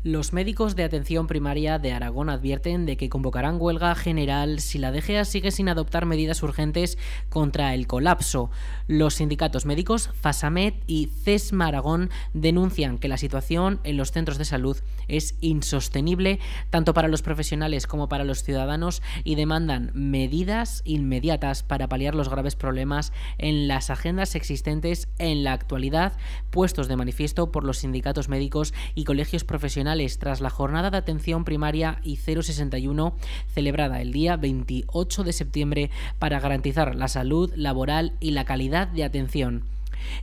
Los 0.04 0.32
médicos 0.32 0.75
de 0.75 0.84
atención 0.84 1.25
primaria 1.25 1.80
de 1.80 1.92
Aragón 1.92 2.30
advierten 2.30 2.86
de 2.86 2.98
que 2.98 3.10
convocarán 3.10 3.58
huelga 3.60 3.96
general 3.96 4.60
si 4.60 4.77
la 4.77 4.92
DGA 4.92 5.25
sigue 5.25 5.50
sin 5.50 5.70
adoptar 5.70 6.06
medidas 6.06 6.44
urgentes 6.44 7.00
contra 7.30 7.74
el 7.74 7.88
colapso. 7.88 8.51
Los 8.86 9.16
sindicatos 9.16 9.66
médicos 9.66 10.12
FASAMED 10.22 10.75
y 10.86 11.08
CESMA 11.24 11.68
Aragón 11.68 12.12
denuncian 12.36 13.00
que 13.00 13.08
la 13.08 13.18
situación 13.18 13.80
en 13.84 13.98
los 13.98 14.12
centros 14.12 14.38
de 14.38 14.46
salud 14.46 14.77
es 15.08 15.36
insostenible 15.42 16.39
tanto 16.70 16.94
para 16.94 17.08
los 17.08 17.24
profesionales 17.24 17.88
como 17.88 18.08
para 18.08 18.24
los 18.24 18.44
ciudadanos 18.44 19.01
y 19.24 19.34
demandan 19.34 19.89
medidas 19.96 20.84
inmediatas 20.86 21.63
para 21.63 21.89
paliar 21.89 22.13
los 22.13 22.30
graves 22.30 22.56
problemas 22.56 23.13
en 23.39 23.68
las 23.68 23.89
agendas 23.89 24.36
existentes 24.36 25.10
en 25.18 25.44
la 25.44 25.54
actualidad 25.54 26.13
puestos 26.51 26.88
de 26.88 26.98
manifiesto 26.98 27.51
por 27.51 27.63
los 27.63 27.80
sindicatos 27.80 28.30
médicos 28.30 28.75
y 28.94 29.04
colegios 29.04 29.44
profesionales 29.44 29.87
tras 30.20 30.41
la 30.41 30.50
jornada 30.50 30.91
de 30.91 30.98
atención 30.98 31.46
primaria 31.46 32.00
y 32.03 32.17
061 32.17 33.15
celebrada 33.53 34.01
el 34.01 34.12
día 34.12 34.36
28 34.36 35.24
de 35.24 35.32
septiembre 35.32 35.89
para 36.20 36.41
garantizar 36.41 36.94
la 36.96 37.08
salud 37.08 37.53
laboral 37.56 38.13
y 38.20 38.32
la 38.32 38.44
calidad 38.44 38.89
de 38.89 39.06
atención. 39.06 39.63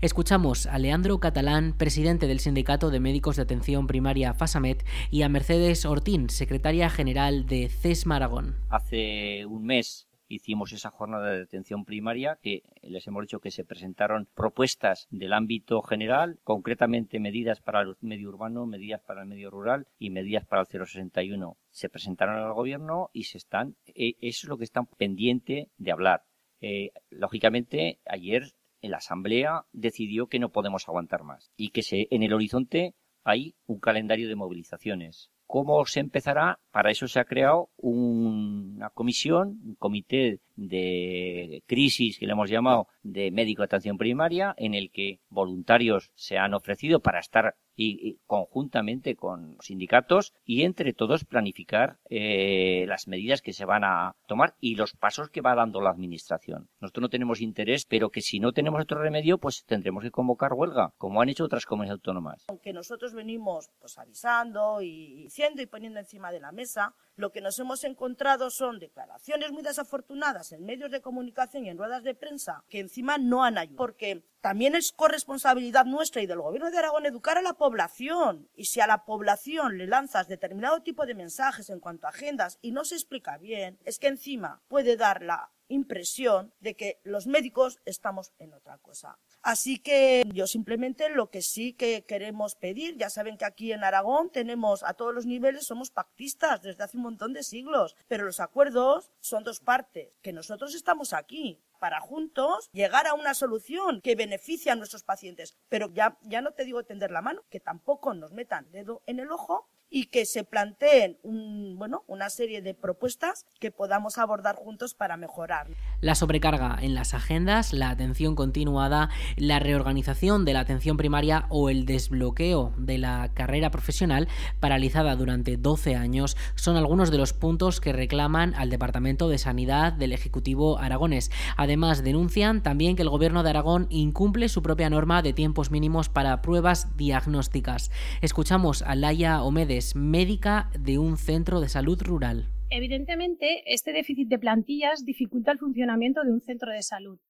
Escuchamos 0.03 0.67
a 0.67 0.79
Leandro 0.79 1.19
Catalán, 1.19 1.73
presidente 1.77 2.27
del 2.27 2.41
Sindicato 2.41 2.91
de 2.91 3.01
Médicos 3.01 3.37
de 3.37 3.43
Atención 3.43 3.87
Primaria 3.87 4.35
FASAMET, 4.35 4.85
y 5.11 5.23
a 5.23 5.31
Mercedes 5.31 5.87
Ortín, 5.87 6.29
secretaria 6.29 6.91
general 6.91 7.47
de 7.47 7.69
CES 7.69 8.05
Maragón. 8.05 8.57
Hace 8.69 9.47
un 9.47 9.65
mes 9.65 10.07
hicimos 10.29 10.73
esa 10.73 10.91
jornada 10.91 11.31
de 11.31 11.43
atención 11.43 11.85
primaria 11.85 12.39
que 12.43 12.63
les 12.83 13.07
hemos 13.07 13.23
dicho 13.23 13.41
que 13.41 13.51
se 13.51 13.65
presentaron 13.65 14.29
propuestas 14.35 15.07
del 15.11 15.33
ámbito 15.33 15.83
general, 15.83 16.39
concretamente 16.45 17.21
medidas 17.21 17.61
para 17.61 17.81
el 17.81 17.97
medio 18.01 18.29
urbano, 18.29 18.67
medidas 18.67 19.03
para 19.03 19.23
el 19.23 19.29
medio 19.29 19.51
rural 19.51 19.87
y 19.99 20.11
medidas 20.11 20.45
para 20.47 20.63
el 20.63 20.87
061. 20.87 21.57
Se 21.71 21.89
presentaron 21.89 22.37
al 22.37 22.53
gobierno 22.53 23.11
y 23.13 23.25
se 23.25 23.39
están, 23.39 23.77
eh, 23.87 24.15
eso 24.21 24.47
es 24.47 24.49
lo 24.49 24.59
que 24.59 24.65
están 24.65 24.87
pendiente 24.87 25.71
de 25.77 25.93
hablar. 25.93 26.25
Eh, 26.61 26.93
lógicamente, 27.11 28.01
ayer 28.07 28.55
en 28.81 28.91
la 28.91 28.99
Asamblea 28.99 29.67
decidió 29.73 30.29
que 30.29 30.39
no 30.39 30.53
podemos 30.53 30.89
aguantar 30.89 31.25
más 31.25 31.51
y 31.57 31.71
que 31.71 31.83
se, 31.83 32.07
en 32.11 32.23
el 32.23 32.33
horizonte 32.33 32.95
hay 33.25 33.57
un 33.67 33.81
calendario 33.81 34.29
de 34.29 34.37
movilizaciones. 34.37 35.31
¿Cómo 35.55 35.87
se 35.87 36.01
empezará? 36.01 36.59
Para 36.73 36.91
eso 36.91 37.07
se 37.07 37.21
ha 37.21 37.25
creado 37.25 37.71
una 37.77 38.91
comisión, 38.91 39.61
un 39.65 39.77
comité 39.77 40.41
de 40.57 41.63
crisis 41.67 42.19
que 42.19 42.27
le 42.27 42.33
hemos 42.33 42.51
llamado 42.51 42.89
de 43.03 43.31
médico 43.31 43.63
de 43.63 43.67
atención 43.67 43.99
primaria, 43.99 44.55
en 44.57 44.75
el 44.75 44.91
que 44.91 45.21
voluntarios 45.29 46.11
se 46.15 46.39
han 46.39 46.55
ofrecido 46.55 47.01
para 47.01 47.21
estar 47.21 47.57
y, 47.77 48.19
conjuntamente 48.27 49.17
con 49.17 49.57
sindicatos 49.61 50.33
y 50.45 50.63
entre 50.63 50.93
todos 50.93 51.25
planificar 51.25 51.99
eh, 52.09 52.85
las 52.89 53.09
medidas 53.09 53.43
que 53.43 53.53
se 53.53 53.65
van 53.65 53.85
a 53.85 54.15
tomar 54.27 54.55
y 54.61 54.77
los 54.77 54.95
pasos 54.95 55.29
que 55.31 55.41
va 55.41 55.55
dando 55.55 55.81
la 55.81 55.91
administración. 55.91 56.69
Nosotros 56.81 57.03
no 57.03 57.09
tenemos 57.09 57.41
interés, 57.41 57.85
pero 57.85 58.11
que 58.11 58.21
si 58.21 58.41
no 58.41 58.53
tenemos 58.53 58.83
otro 58.83 59.01
remedio, 59.01 59.39
pues 59.39 59.65
tendremos 59.65 60.03
que 60.03 60.11
convocar 60.11 60.53
huelga, 60.53 60.93
como 60.99 61.21
han 61.21 61.29
hecho 61.29 61.45
otras 61.45 61.67
comunidades 61.67 61.99
autónomas. 61.99 62.45
Aunque 62.49 62.73
nosotros 62.73 63.13
venimos 63.15 63.71
pues 63.81 63.99
avisando 63.99 64.81
y 64.81 65.15
diciendo 65.15 65.63
y 65.63 65.67
poniendo 65.67 66.01
encima 66.01 66.31
de 66.31 66.41
la 66.41 66.53
mesa, 66.53 66.95
lo 67.17 67.31
que 67.31 67.41
nos 67.41 67.59
hemos 67.59 67.85
encontrado 67.85 68.51
son 68.51 68.79
declaraciones 68.79 69.53
muy 69.53 69.63
desafortunadas 69.63 70.44
en 70.53 70.65
medios 70.65 70.91
de 70.91 71.01
comunicación 71.01 71.65
y 71.65 71.71
en 71.71 71.79
ruedas 71.79 72.05
de 72.05 72.15
prensa 72.15 72.65
que 72.69 72.81
encima 72.81 73.19
no 73.19 73.45
han 73.45 73.59
ayudado. 73.59 73.77
Porque 73.77 74.25
también 74.41 74.75
es 74.75 74.93
corresponsabilidad 74.93 75.87
nuestra 75.87 76.21
y 76.21 76.27
del 76.27 76.41
gobierno 76.41 76.71
de 76.71 76.79
Aragón 76.79 77.07
educar 77.07 77.39
a 77.39 77.43
la 77.43 77.55
población. 77.55 78.49
Y 78.55 78.67
si 78.67 78.81
a 78.81 78.87
la 78.87 79.05
población 79.05 79.79
le 79.79 79.87
lanzas 79.87 80.29
determinado 80.29 80.83
tipo 80.83 81.07
de 81.07 81.15
mensajes 81.15 81.71
en 81.71 81.81
cuanto 81.81 82.07
a 82.07 82.11
agendas 82.11 82.59
y 82.61 82.73
no 82.73 82.85
se 82.85 82.95
explica 82.95 83.39
bien, 83.39 83.79
es 83.85 83.99
que 83.99 84.09
encima 84.09 84.61
puede 84.69 84.97
dar 84.97 85.23
la 85.23 85.51
impresión 85.69 86.53
de 86.61 86.75
que 86.75 87.01
los 87.05 87.27
médicos 87.27 87.81
estamos 87.85 88.33
en 88.39 88.53
otra 88.53 88.79
cosa. 88.79 89.19
Así 89.43 89.79
que 89.79 90.25
yo 90.33 90.47
simplemente 90.47 91.09
lo 91.11 91.31
que 91.31 91.43
sí 91.43 91.73
que 91.73 92.05
queremos 92.05 92.55
pedir, 92.55 92.97
ya 92.97 93.11
saben 93.11 93.37
que 93.37 93.45
aquí 93.45 93.73
en 93.73 93.85
Aragón 93.85 94.31
tenemos 94.31 94.83
a 94.83 94.95
todos 94.95 95.15
los 95.15 95.27
niveles, 95.27 95.67
somos 95.67 95.91
pactistas 95.91 96.63
desde 96.63 96.85
hace 96.85 96.97
un 96.97 97.05
montón 97.05 97.33
de 97.33 97.43
siglos, 97.43 97.97
pero 98.09 98.25
los 98.25 98.41
acuerdos 98.41 99.13
son 99.21 99.45
dos 99.45 99.61
partes, 99.61 100.13
que 100.23 100.33
nosotros 100.33 100.75
estamos 100.75 101.13
aquí 101.13 101.61
para 101.79 102.01
juntos 102.01 102.71
llegar 102.73 103.07
a 103.07 103.13
una 103.13 103.35
solución 103.35 104.01
que 104.01 104.15
beneficie 104.15 104.73
a 104.73 104.77
nuestros 104.77 105.03
pacientes. 105.03 105.59
Pero 105.69 105.93
ya, 105.93 106.19
ya 106.23 106.41
no 106.41 106.53
te 106.53 106.65
digo 106.65 106.85
tender 106.85 107.11
la 107.11 107.21
mano, 107.21 107.45
que 107.51 107.61
tampoco 107.61 108.15
nos 108.15 108.33
metan 108.33 108.71
dedo 108.71 109.03
en 109.07 109.21
el 109.21 109.31
ojo 109.31 109.69
y 109.95 110.07
que 110.07 110.27
se 110.27 110.43
planteen 110.43 111.21
un, 111.23 111.79
bueno, 111.79 112.03
una 112.09 112.29
serie 112.29 112.63
de 112.63 112.75
propuestas 112.75 113.47
que 113.61 113.71
podamos 113.71 114.19
abordar 114.19 114.57
juntos 114.57 114.93
para 114.93 115.17
mejorar. 115.17 115.69
La 116.05 116.15
sobrecarga 116.15 116.77
en 116.83 116.95
las 116.95 117.15
agendas, 117.15 117.73
la 117.73 117.89
atención 117.89 118.35
continuada, 118.35 119.09
la 119.39 119.59
reorganización 119.59 120.45
de 120.45 120.53
la 120.53 120.61
atención 120.61 120.99
primaria 120.99 121.47
o 121.49 121.71
el 121.71 121.87
desbloqueo 121.87 122.75
de 122.77 122.99
la 122.99 123.31
carrera 123.33 123.71
profesional 123.71 124.29
paralizada 124.61 125.17
durante 125.17 125.57
12 125.57 125.97
años 125.97 126.37
son 126.57 126.77
algunos 126.77 127.11
de 127.11 127.17
los 127.17 127.33
puntos 127.33 127.81
que 127.81 127.95
reclaman 127.95 128.55
al 128.55 128.69
Departamento 128.69 129.31
de 129.31 129.39
Sanidad 129.39 129.95
del 129.95 130.13
Ejecutivo 130.13 130.79
aragonés. 130.79 131.31
Además, 131.57 132.05
denuncian 132.05 132.63
también 132.63 132.97
que 132.97 133.03
el 133.03 133.09
Gobierno 133.09 133.43
de 133.43 133.49
Aragón 133.49 133.87
incumple 133.89 134.51
su 134.51 134.61
propia 134.61 134.91
norma 134.91 135.23
de 135.23 135.33
tiempos 135.33 135.71
mínimos 135.71 136.11
para 136.11 136.43
pruebas 136.43 136.99
diagnósticas. 136.99 137.91
Escuchamos 138.21 138.83
a 138.83 138.95
Laia 138.95 139.43
Omedes 139.43 139.97
médica 139.97 140.69
de 140.79 140.99
un 140.99 141.17
centro 141.17 141.63
de 141.63 141.71
salud 141.71 141.99
rural. 142.03 142.54
Evidentemente, 142.77 143.63
este 143.73 143.93
déficit 143.93 144.27
de 144.27 144.41
plantillas 144.41 145.05
dificulta 145.05 145.53
el 145.53 145.61
funcionamiento 145.61 146.25
de 146.25 146.33
un 146.33 146.41
centro 146.41 146.73
de 146.73 146.83
salud 146.83 147.21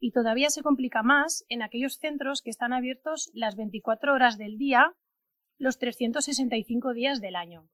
y 0.00 0.12
todavía 0.12 0.48
se 0.48 0.62
complica 0.62 1.02
más 1.02 1.44
en 1.50 1.60
aquellos 1.60 1.98
centros 1.98 2.40
que 2.40 2.48
están 2.48 2.72
abiertos 2.72 3.30
las 3.34 3.54
24 3.54 4.14
horas 4.14 4.38
del 4.38 4.56
día, 4.56 4.94
los 5.58 5.76
365 5.76 6.94
días 6.94 7.20
del 7.20 7.36
año. 7.36 7.68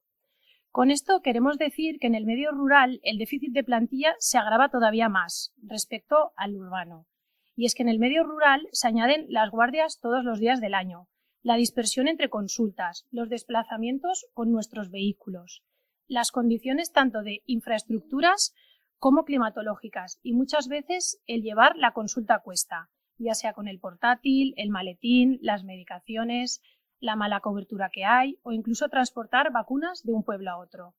Con 0.71 0.91
esto 0.91 1.21
queremos 1.21 1.57
decir 1.57 1.99
que 2.01 2.07
en 2.07 2.15
el 2.15 2.25
medio 2.25 2.51
rural 2.51 2.99
el 3.01 3.17
déficit 3.17 3.53
de 3.53 3.63
plantilla 3.63 4.13
se 4.19 4.37
agrava 4.37 4.67
todavía 4.67 5.07
más 5.07 5.53
respecto 5.63 6.33
al 6.35 6.57
urbano. 6.57 7.07
Y 7.55 7.65
es 7.65 7.75
que 7.75 7.83
en 7.83 7.89
el 7.89 7.99
medio 7.99 8.25
rural 8.25 8.67
se 8.73 8.89
añaden 8.89 9.27
las 9.29 9.51
guardias 9.51 10.01
todos 10.01 10.25
los 10.25 10.41
días 10.41 10.59
del 10.59 10.73
año, 10.73 11.07
la 11.43 11.55
dispersión 11.55 12.09
entre 12.09 12.29
consultas, 12.29 13.07
los 13.09 13.29
desplazamientos 13.29 14.25
con 14.33 14.51
nuestros 14.51 14.91
vehículos, 14.91 15.63
las 16.11 16.31
condiciones 16.31 16.91
tanto 16.91 17.21
de 17.21 17.41
infraestructuras 17.45 18.53
como 18.97 19.23
climatológicas 19.23 20.19
y 20.21 20.33
muchas 20.33 20.67
veces 20.67 21.21
el 21.25 21.41
llevar 21.41 21.77
la 21.77 21.93
consulta 21.93 22.39
cuesta, 22.39 22.89
ya 23.17 23.33
sea 23.33 23.53
con 23.53 23.69
el 23.69 23.79
portátil, 23.79 24.53
el 24.57 24.71
maletín, 24.71 25.39
las 25.41 25.63
medicaciones, 25.63 26.61
la 26.99 27.15
mala 27.15 27.39
cobertura 27.39 27.89
que 27.89 28.03
hay 28.03 28.39
o 28.43 28.51
incluso 28.51 28.89
transportar 28.89 29.53
vacunas 29.53 30.03
de 30.03 30.11
un 30.11 30.25
pueblo 30.25 30.51
a 30.51 30.57
otro. 30.57 30.95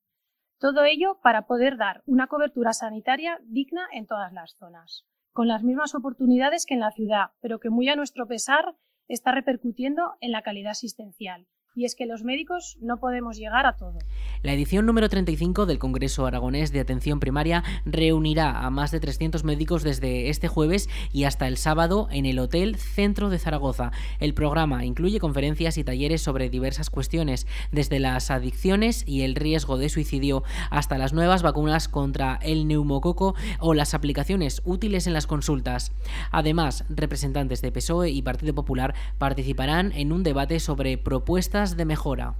Todo 0.57 0.83
ello 0.83 1.19
para 1.21 1.45
poder 1.45 1.77
dar 1.77 2.01
una 2.07 2.25
cobertura 2.25 2.73
sanitaria 2.73 3.39
digna 3.43 3.85
en 3.91 4.07
todas 4.07 4.33
las 4.33 4.55
zonas, 4.57 5.05
con 5.31 5.47
las 5.47 5.61
mismas 5.61 5.93
oportunidades 5.93 6.65
que 6.65 6.73
en 6.73 6.79
la 6.79 6.91
ciudad, 6.91 7.27
pero 7.39 7.59
que 7.59 7.69
muy 7.69 7.87
a 7.87 7.95
nuestro 7.95 8.25
pesar 8.25 8.75
está 9.07 9.31
repercutiendo 9.31 10.15
en 10.21 10.31
la 10.31 10.41
calidad 10.41 10.71
asistencial 10.71 11.45
y 11.75 11.85
es 11.85 11.95
que 11.95 12.05
los 12.05 12.23
médicos 12.23 12.77
no 12.81 12.99
podemos 12.99 13.37
llegar 13.37 13.65
a 13.65 13.75
todo. 13.75 13.97
La 14.41 14.53
edición 14.53 14.85
número 14.85 15.09
35 15.09 15.65
del 15.65 15.79
Congreso 15.79 16.25
Aragonés 16.25 16.71
de 16.71 16.79
Atención 16.79 17.19
Primaria 17.19 17.63
reunirá 17.85 18.65
a 18.65 18.69
más 18.69 18.91
de 18.91 18.99
300 18.99 19.43
médicos 19.43 19.83
desde 19.83 20.29
este 20.29 20.47
jueves 20.47 20.89
y 21.11 21.23
hasta 21.23 21.47
el 21.47 21.57
sábado 21.57 22.07
en 22.11 22.25
el 22.25 22.39
Hotel 22.39 22.75
Centro 22.75 23.29
de 23.29 23.39
Zaragoza. 23.39 23.91
El 24.19 24.33
programa 24.33 24.85
incluye 24.85 25.19
conferencias 25.19 25.77
y 25.77 25.83
talleres 25.83 26.21
sobre 26.21 26.49
diversas 26.49 26.89
cuestiones, 26.89 27.47
desde 27.71 27.99
las 27.99 28.29
adicciones 28.29 29.03
y 29.07 29.21
el 29.21 29.35
riesgo 29.35 29.77
de 29.77 29.89
suicidio 29.89 30.43
hasta 30.69 30.97
las 30.97 31.13
nuevas 31.13 31.41
vacunas 31.41 31.87
contra 31.87 32.39
el 32.43 32.67
neumococo 32.67 33.35
o 33.59 33.73
las 33.73 33.93
aplicaciones 33.93 34.61
útiles 34.65 35.07
en 35.07 35.13
las 35.13 35.27
consultas. 35.27 35.93
Además, 36.31 36.85
representantes 36.89 37.61
de 37.61 37.71
PSOE 37.71 38.11
y 38.11 38.21
Partido 38.21 38.53
Popular 38.53 38.93
participarán 39.17 39.91
en 39.93 40.11
un 40.11 40.23
debate 40.23 40.59
sobre 40.59 40.97
propuestas 40.97 41.62
de 41.71 41.85
mejora. 41.85 42.35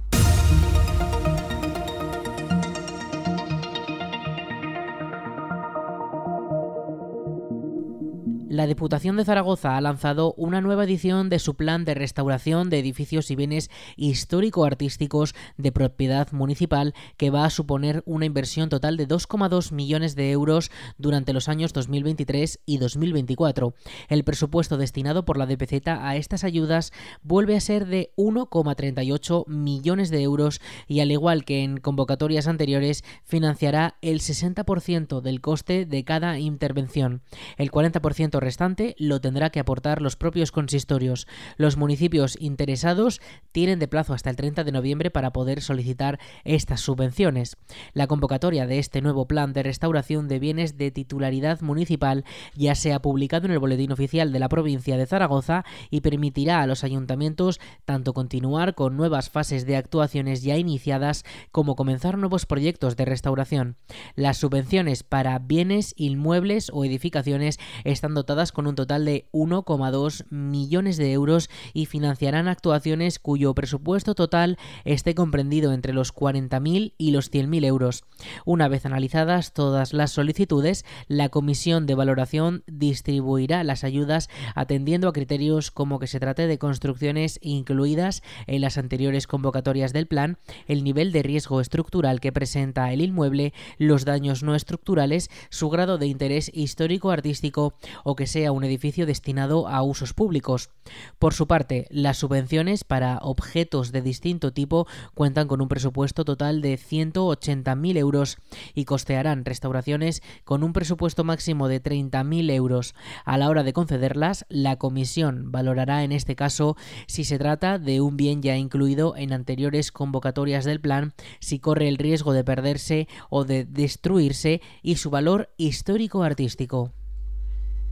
La 8.54 8.68
Diputación 8.68 9.16
de 9.16 9.24
Zaragoza 9.24 9.76
ha 9.76 9.80
lanzado 9.80 10.32
una 10.36 10.60
nueva 10.60 10.84
edición 10.84 11.28
de 11.28 11.40
su 11.40 11.54
plan 11.54 11.84
de 11.84 11.94
restauración 11.94 12.70
de 12.70 12.78
edificios 12.78 13.30
y 13.32 13.36
bienes 13.36 13.68
histórico-artísticos 13.96 15.34
de 15.56 15.72
propiedad 15.72 16.30
municipal 16.30 16.94
que 17.16 17.30
va 17.30 17.44
a 17.44 17.50
suponer 17.50 18.04
una 18.06 18.26
inversión 18.26 18.68
total 18.68 18.96
de 18.96 19.08
2,2 19.08 19.72
millones 19.72 20.14
de 20.14 20.30
euros 20.30 20.70
durante 20.98 21.32
los 21.32 21.48
años 21.48 21.72
2023 21.72 22.60
y 22.64 22.78
2024. 22.78 23.74
El 24.08 24.22
presupuesto 24.22 24.76
destinado 24.76 25.24
por 25.24 25.36
la 25.36 25.46
DPZ 25.46 25.88
a 25.88 26.14
estas 26.14 26.44
ayudas 26.44 26.92
vuelve 27.22 27.56
a 27.56 27.60
ser 27.60 27.86
de 27.86 28.12
1,38 28.16 29.48
millones 29.48 30.10
de 30.10 30.22
euros 30.22 30.60
y 30.86 31.00
al 31.00 31.10
igual 31.10 31.44
que 31.44 31.64
en 31.64 31.78
convocatorias 31.78 32.46
anteriores 32.46 33.02
financiará 33.24 33.96
el 34.00 34.20
60% 34.20 35.22
del 35.22 35.40
coste 35.40 35.86
de 35.86 36.04
cada 36.04 36.38
intervención. 36.38 37.22
El 37.56 37.72
40% 37.72 38.43
restante 38.44 38.94
lo 38.98 39.20
tendrá 39.20 39.50
que 39.50 39.60
aportar 39.60 40.00
los 40.00 40.16
propios 40.16 40.52
consistorios. 40.52 41.26
Los 41.56 41.76
municipios 41.76 42.36
interesados 42.38 43.20
tienen 43.52 43.78
de 43.78 43.88
plazo 43.88 44.14
hasta 44.14 44.30
el 44.30 44.36
30 44.36 44.64
de 44.64 44.72
noviembre 44.72 45.10
para 45.10 45.32
poder 45.32 45.60
solicitar 45.60 46.20
estas 46.44 46.80
subvenciones. 46.80 47.56
La 47.92 48.06
convocatoria 48.06 48.66
de 48.66 48.78
este 48.78 49.00
nuevo 49.00 49.26
plan 49.26 49.52
de 49.52 49.62
restauración 49.62 50.28
de 50.28 50.38
bienes 50.38 50.76
de 50.76 50.90
titularidad 50.90 51.60
municipal 51.60 52.24
ya 52.54 52.74
se 52.74 52.92
ha 52.92 53.00
publicado 53.00 53.46
en 53.46 53.52
el 53.52 53.58
Boletín 53.58 53.92
Oficial 53.92 54.32
de 54.32 54.38
la 54.38 54.48
provincia 54.48 54.96
de 54.96 55.06
Zaragoza 55.06 55.64
y 55.90 56.02
permitirá 56.02 56.60
a 56.60 56.66
los 56.66 56.84
ayuntamientos 56.84 57.60
tanto 57.84 58.12
continuar 58.12 58.74
con 58.74 58.96
nuevas 58.96 59.30
fases 59.30 59.66
de 59.66 59.76
actuaciones 59.76 60.42
ya 60.42 60.56
iniciadas 60.56 61.24
como 61.50 61.76
comenzar 61.76 62.18
nuevos 62.18 62.46
proyectos 62.46 62.96
de 62.96 63.04
restauración. 63.06 63.76
Las 64.14 64.36
subvenciones 64.36 65.02
para 65.02 65.38
bienes 65.38 65.94
inmuebles 65.96 66.70
o 66.72 66.84
edificaciones 66.84 67.58
están 67.84 68.14
dotadas 68.14 68.33
con 68.52 68.66
un 68.66 68.74
total 68.74 69.04
de 69.04 69.28
1,2 69.32 70.26
millones 70.30 70.96
de 70.96 71.12
euros 71.12 71.48
y 71.72 71.86
financiarán 71.86 72.48
actuaciones 72.48 73.20
cuyo 73.20 73.54
presupuesto 73.54 74.16
total 74.16 74.58
esté 74.84 75.14
comprendido 75.14 75.72
entre 75.72 75.92
los 75.92 76.12
40.000 76.12 76.94
y 76.98 77.10
los 77.12 77.30
100.000 77.30 77.64
euros. 77.64 78.02
Una 78.44 78.66
vez 78.66 78.86
analizadas 78.86 79.52
todas 79.52 79.92
las 79.92 80.10
solicitudes, 80.10 80.84
la 81.06 81.28
Comisión 81.28 81.86
de 81.86 81.94
Valoración 81.94 82.64
distribuirá 82.66 83.62
las 83.62 83.84
ayudas 83.84 84.28
atendiendo 84.56 85.06
a 85.08 85.12
criterios 85.12 85.70
como 85.70 86.00
que 86.00 86.08
se 86.08 86.18
trate 86.18 86.48
de 86.48 86.58
construcciones 86.58 87.38
incluidas 87.40 88.22
en 88.48 88.62
las 88.62 88.78
anteriores 88.78 89.28
convocatorias 89.28 89.92
del 89.92 90.08
plan, 90.08 90.38
el 90.66 90.82
nivel 90.82 91.12
de 91.12 91.22
riesgo 91.22 91.60
estructural 91.60 92.18
que 92.18 92.32
presenta 92.32 92.92
el 92.92 93.00
inmueble, 93.00 93.52
los 93.78 94.04
daños 94.04 94.42
no 94.42 94.56
estructurales, 94.56 95.30
su 95.50 95.70
grado 95.70 95.98
de 95.98 96.08
interés 96.08 96.50
histórico-artístico 96.52 97.74
o 98.02 98.16
que 98.16 98.23
sea 98.26 98.52
un 98.52 98.64
edificio 98.64 99.06
destinado 99.06 99.68
a 99.68 99.82
usos 99.82 100.12
públicos. 100.12 100.70
Por 101.18 101.34
su 101.34 101.46
parte, 101.46 101.86
las 101.90 102.18
subvenciones 102.18 102.84
para 102.84 103.18
objetos 103.18 103.92
de 103.92 104.02
distinto 104.02 104.52
tipo 104.52 104.86
cuentan 105.14 105.48
con 105.48 105.60
un 105.60 105.68
presupuesto 105.68 106.24
total 106.24 106.60
de 106.60 106.78
180.000 106.78 107.96
euros 107.96 108.38
y 108.74 108.84
costearán 108.84 109.44
restauraciones 109.44 110.22
con 110.44 110.62
un 110.62 110.72
presupuesto 110.72 111.24
máximo 111.24 111.68
de 111.68 111.82
30.000 111.82 112.50
euros. 112.50 112.94
A 113.24 113.38
la 113.38 113.48
hora 113.48 113.62
de 113.62 113.72
concederlas, 113.72 114.46
la 114.48 114.76
comisión 114.76 115.52
valorará 115.52 116.04
en 116.04 116.12
este 116.12 116.36
caso 116.36 116.76
si 117.06 117.24
se 117.24 117.38
trata 117.38 117.78
de 117.78 118.00
un 118.00 118.16
bien 118.16 118.42
ya 118.42 118.56
incluido 118.56 119.16
en 119.16 119.32
anteriores 119.32 119.92
convocatorias 119.92 120.64
del 120.64 120.80
plan, 120.80 121.14
si 121.40 121.58
corre 121.58 121.88
el 121.88 121.98
riesgo 121.98 122.32
de 122.32 122.44
perderse 122.44 123.08
o 123.30 123.44
de 123.44 123.64
destruirse 123.64 124.60
y 124.82 124.96
su 124.96 125.10
valor 125.10 125.50
histórico-artístico. 125.56 126.92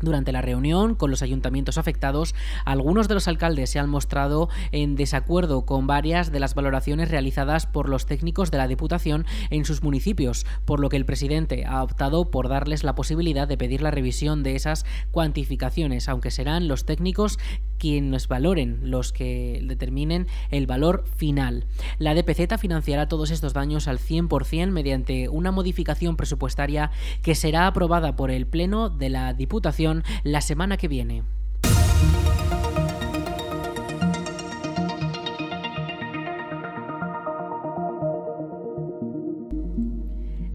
Durante 0.00 0.32
la 0.32 0.42
reunión 0.42 0.94
con 0.94 1.10
los 1.10 1.22
ayuntamientos 1.22 1.76
afectados, 1.76 2.34
algunos 2.64 3.08
de 3.08 3.14
los 3.14 3.26
alcaldes 3.26 3.70
se 3.70 3.78
han 3.78 3.90
mostrado 3.90 4.48
en 4.70 4.94
desacuerdo 4.94 5.66
con 5.66 5.86
varias 5.86 6.30
de 6.30 6.40
las 6.40 6.54
valoraciones 6.54 7.10
realizadas 7.10 7.66
por 7.66 7.88
los 7.88 8.06
técnicos 8.06 8.50
de 8.50 8.58
la 8.58 8.68
Diputación 8.68 9.26
en 9.50 9.64
sus 9.64 9.82
municipios, 9.82 10.46
por 10.64 10.78
lo 10.80 10.88
que 10.88 10.96
el 10.96 11.04
presidente 11.04 11.64
ha 11.66 11.82
optado 11.82 12.30
por 12.30 12.48
darles 12.48 12.84
la 12.84 12.94
posibilidad 12.94 13.48
de 13.48 13.56
pedir 13.56 13.82
la 13.82 13.90
revisión 13.90 14.42
de 14.42 14.54
esas 14.54 14.86
cuantificaciones, 15.10 16.08
aunque 16.08 16.30
serán 16.30 16.68
los 16.68 16.84
técnicos 16.84 17.38
quienes 17.78 18.28
valoren, 18.28 18.80
los 18.82 19.12
que 19.12 19.60
determinen 19.64 20.26
el 20.50 20.66
valor 20.66 21.04
final. 21.16 21.64
La 21.98 22.14
DPZ 22.14 22.58
financiará 22.58 23.08
todos 23.08 23.30
estos 23.30 23.52
daños 23.52 23.88
al 23.88 23.98
100% 23.98 24.70
mediante 24.70 25.28
una 25.28 25.52
modificación 25.52 26.16
presupuestaria 26.16 26.90
que 27.22 27.34
será 27.34 27.66
aprobada 27.66 28.16
por 28.16 28.30
el 28.30 28.46
Pleno 28.46 28.90
de 28.90 29.08
la 29.08 29.32
Diputación 29.32 30.04
la 30.24 30.40
semana 30.40 30.76
que 30.76 30.88
viene. 30.88 31.22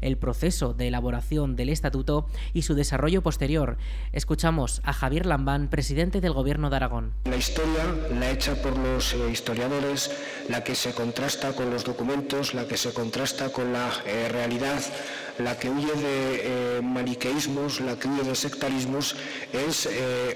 el 0.00 0.16
proceso 0.16 0.74
de 0.74 0.88
elaboración 0.88 1.56
del 1.56 1.68
estatuto 1.68 2.26
y 2.52 2.62
su 2.62 2.74
desarrollo 2.74 3.22
posterior. 3.22 3.76
Escuchamos 4.12 4.80
a 4.84 4.92
Javier 4.92 5.26
Lambán, 5.26 5.68
presidente 5.68 6.20
del 6.20 6.32
Gobierno 6.32 6.70
de 6.70 6.76
Aragón. 6.76 7.12
La 7.24 7.36
historia, 7.36 7.84
la 8.18 8.30
hecha 8.30 8.54
por 8.60 8.76
los 8.76 9.14
eh, 9.14 9.30
historiadores, 9.30 10.10
la 10.48 10.64
que 10.64 10.74
se 10.74 10.92
contrasta 10.92 11.52
con 11.52 11.70
los 11.70 11.84
documentos, 11.84 12.54
la 12.54 12.66
que 12.66 12.76
se 12.76 12.92
contrasta 12.92 13.50
con 13.50 13.72
la 13.72 13.90
eh, 14.06 14.28
realidad, 14.30 14.80
la 15.38 15.58
que 15.58 15.68
huye 15.70 15.92
de 15.92 16.80
maniqueísmos, 16.82 17.80
la 17.80 17.96
que 17.96 18.08
huye 18.08 18.22
de 18.22 18.34
sectarismos, 18.34 19.16
es 19.52 19.88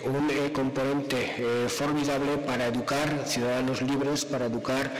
un 0.05 0.29
componente 0.53 1.69
formidable 1.69 2.39
para 2.39 2.67
educar 2.67 3.25
ciudadanos 3.27 3.83
libres, 3.83 4.25
para 4.25 4.47
educar 4.47 4.91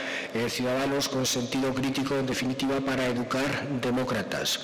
ciudadanos 0.47 1.09
con 1.09 1.25
sentido 1.25 1.73
crítico, 1.73 2.15
en 2.15 2.25
definitiva, 2.25 2.79
para 2.79 3.05
educar 3.07 3.67
demócratas 3.81 4.59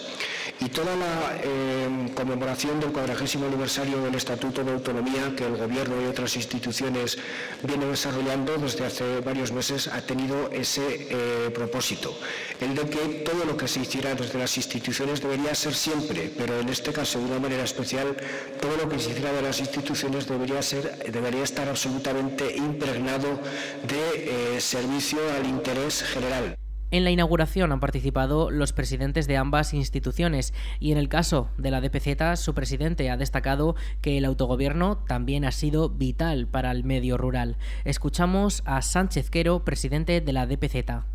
y 0.59 0.69
toda 0.69 0.95
la 0.95 1.37
eh, 1.43 2.11
conmemoración 2.15 2.79
del 2.79 2.91
cuadragésimo 2.91 3.47
aniversario 3.47 4.01
del 4.01 4.15
Estatuto 4.15 4.63
de 4.63 4.71
Autonomía 4.71 5.33
que 5.35 5.45
el 5.45 5.57
Gobierno 5.57 6.01
y 6.01 6.05
otras 6.05 6.35
instituciones 6.35 7.17
vienen 7.63 7.91
desarrollando 7.91 8.57
desde 8.57 8.85
hace 8.85 9.19
varios 9.19 9.51
meses 9.51 9.87
ha 9.87 10.01
tenido 10.01 10.49
ese 10.51 11.07
eh, 11.09 11.49
propósito, 11.53 12.17
el 12.61 12.73
de 12.75 12.89
que 12.89 13.23
todo 13.25 13.43
lo 13.45 13.57
que 13.57 13.67
se 13.67 13.81
hiciera 13.81 14.15
desde 14.15 14.39
las 14.39 14.55
instituciones 14.55 15.21
debería 15.21 15.53
ser 15.55 15.73
siempre, 15.73 16.31
pero 16.37 16.59
en 16.59 16.69
este 16.69 16.93
caso 16.93 17.19
de 17.19 17.25
una 17.25 17.39
manera 17.39 17.63
especial, 17.63 18.15
todo 18.61 18.77
lo 18.77 18.87
que 18.87 18.99
se 18.99 19.11
hiciera 19.11 19.33
de 19.33 19.41
las 19.41 19.59
instituciones 19.59 20.27
debería, 20.27 20.61
ser, 20.61 21.11
debería 21.11 21.43
estar 21.43 21.67
absolutamente 21.67 22.55
impregnado 22.55 23.39
de 23.87 24.55
eh, 24.55 24.61
servicio 24.61 25.19
al 25.35 25.45
interés 25.45 26.03
general. 26.03 26.55
En 26.91 27.03
la 27.03 27.11
inauguración 27.11 27.71
han 27.71 27.79
participado 27.79 28.51
los 28.51 28.71
presidentes 28.71 29.27
de 29.27 29.37
ambas 29.37 29.73
instituciones 29.73 30.53
y 30.79 30.91
en 30.91 30.97
el 30.97 31.09
caso 31.09 31.49
de 31.57 31.71
la 31.71 31.81
DPZ 31.81 32.39
su 32.39 32.53
presidente 32.53 33.09
ha 33.09 33.17
destacado 33.17 33.75
que 34.01 34.17
el 34.17 34.25
autogobierno 34.25 34.97
también 34.97 35.45
ha 35.45 35.51
sido 35.51 35.89
vital 35.89 36.47
para 36.47 36.71
el 36.71 36.83
medio 36.83 37.17
rural. 37.17 37.57
Escuchamos 37.85 38.61
a 38.65 38.81
Sánchez 38.81 39.29
Quero, 39.29 39.65
presidente 39.65 40.21
de 40.21 40.33
la 40.33 40.45
DPZ. 40.45 41.14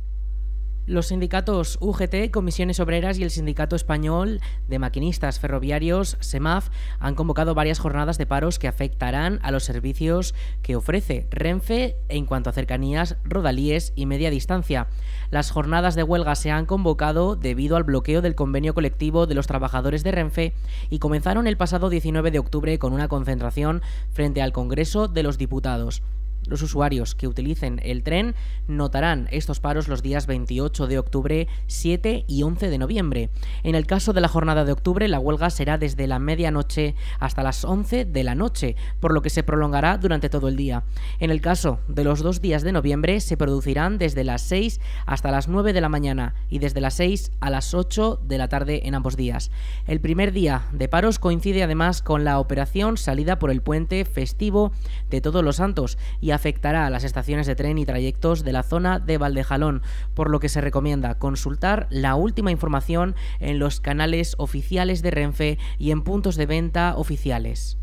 Los 0.87 1.07
sindicatos 1.07 1.77
UGT, 1.79 2.31
Comisiones 2.31 2.79
Obreras 2.79 3.19
y 3.19 3.23
el 3.23 3.29
Sindicato 3.29 3.75
Español 3.75 4.41
de 4.67 4.79
Maquinistas 4.79 5.39
Ferroviarios, 5.39 6.17
SEMAF, 6.21 6.69
han 6.99 7.13
convocado 7.13 7.53
varias 7.53 7.77
jornadas 7.77 8.17
de 8.17 8.25
paros 8.25 8.57
que 8.57 8.67
afectarán 8.67 9.39
a 9.43 9.51
los 9.51 9.63
servicios 9.63 10.33
que 10.63 10.75
ofrece 10.75 11.27
Renfe 11.29 11.97
en 12.09 12.25
cuanto 12.25 12.49
a 12.49 12.53
cercanías, 12.53 13.17
rodalíes 13.23 13.93
y 13.95 14.07
media 14.07 14.31
distancia. 14.31 14.87
Las 15.29 15.51
jornadas 15.51 15.93
de 15.93 16.01
huelga 16.01 16.33
se 16.35 16.49
han 16.49 16.65
convocado 16.65 17.35
debido 17.35 17.77
al 17.77 17.83
bloqueo 17.83 18.23
del 18.23 18.33
convenio 18.33 18.73
colectivo 18.73 19.27
de 19.27 19.35
los 19.35 19.45
trabajadores 19.45 20.03
de 20.03 20.11
Renfe 20.11 20.53
y 20.89 20.97
comenzaron 20.97 21.45
el 21.45 21.57
pasado 21.57 21.91
19 21.91 22.31
de 22.31 22.39
octubre 22.39 22.79
con 22.79 22.93
una 22.93 23.07
concentración 23.07 23.83
frente 24.09 24.41
al 24.41 24.51
Congreso 24.51 25.07
de 25.07 25.21
los 25.21 25.37
Diputados. 25.37 26.01
Los 26.47 26.61
usuarios 26.61 27.15
que 27.15 27.27
utilicen 27.27 27.79
el 27.83 28.03
tren 28.03 28.35
notarán 28.67 29.27
estos 29.31 29.59
paros 29.59 29.87
los 29.87 30.01
días 30.01 30.27
28 30.27 30.87
de 30.87 30.97
octubre, 30.97 31.47
7 31.67 32.25
y 32.27 32.43
11 32.43 32.69
de 32.69 32.77
noviembre. 32.77 33.29
En 33.63 33.75
el 33.75 33.85
caso 33.85 34.11
de 34.11 34.21
la 34.21 34.27
jornada 34.27 34.65
de 34.65 34.71
octubre, 34.71 35.07
la 35.07 35.19
huelga 35.19 35.49
será 35.49 35.77
desde 35.77 36.07
la 36.07 36.19
medianoche 36.19 36.95
hasta 37.19 37.43
las 37.43 37.63
11 37.63 38.05
de 38.05 38.23
la 38.23 38.35
noche, 38.35 38.75
por 38.99 39.13
lo 39.13 39.21
que 39.21 39.29
se 39.29 39.43
prolongará 39.43 39.97
durante 39.97 40.29
todo 40.29 40.47
el 40.47 40.55
día. 40.55 40.83
En 41.19 41.29
el 41.29 41.41
caso 41.41 41.79
de 41.87 42.03
los 42.03 42.21
dos 42.21 42.41
días 42.41 42.63
de 42.63 42.71
noviembre, 42.71 43.19
se 43.19 43.37
producirán 43.37 43.97
desde 43.97 44.23
las 44.23 44.41
6 44.41 44.79
hasta 45.05 45.31
las 45.31 45.47
9 45.47 45.73
de 45.73 45.81
la 45.81 45.89
mañana 45.89 46.33
y 46.49 46.59
desde 46.59 46.81
las 46.81 46.95
6 46.95 47.31
a 47.39 47.49
las 47.49 47.73
8 47.73 48.19
de 48.23 48.37
la 48.37 48.47
tarde 48.47 48.87
en 48.87 48.95
ambos 48.95 49.15
días. 49.15 49.51
El 49.85 50.01
primer 50.01 50.31
día 50.31 50.63
de 50.71 50.87
paros 50.87 51.19
coincide 51.19 51.63
además 51.63 52.01
con 52.01 52.23
la 52.23 52.39
operación 52.39 52.97
salida 52.97 53.39
por 53.39 53.51
el 53.51 53.61
puente 53.61 54.03
festivo 54.05 54.71
de 55.09 55.21
Todos 55.21 55.43
los 55.43 55.57
Santos 55.57 55.97
y 56.19 56.30
afectará 56.33 56.85
a 56.85 56.89
las 56.89 57.03
estaciones 57.03 57.47
de 57.47 57.55
tren 57.55 57.77
y 57.77 57.85
trayectos 57.85 58.43
de 58.43 58.53
la 58.53 58.63
zona 58.63 58.99
de 58.99 59.17
Valdejalón, 59.17 59.81
por 60.13 60.29
lo 60.29 60.39
que 60.39 60.49
se 60.49 60.61
recomienda 60.61 61.17
consultar 61.17 61.87
la 61.89 62.15
última 62.15 62.51
información 62.51 63.15
en 63.39 63.59
los 63.59 63.79
canales 63.79 64.35
oficiales 64.37 65.01
de 65.01 65.11
Renfe 65.11 65.57
y 65.77 65.91
en 65.91 66.03
puntos 66.03 66.35
de 66.35 66.45
venta 66.45 66.95
oficiales. 66.95 67.80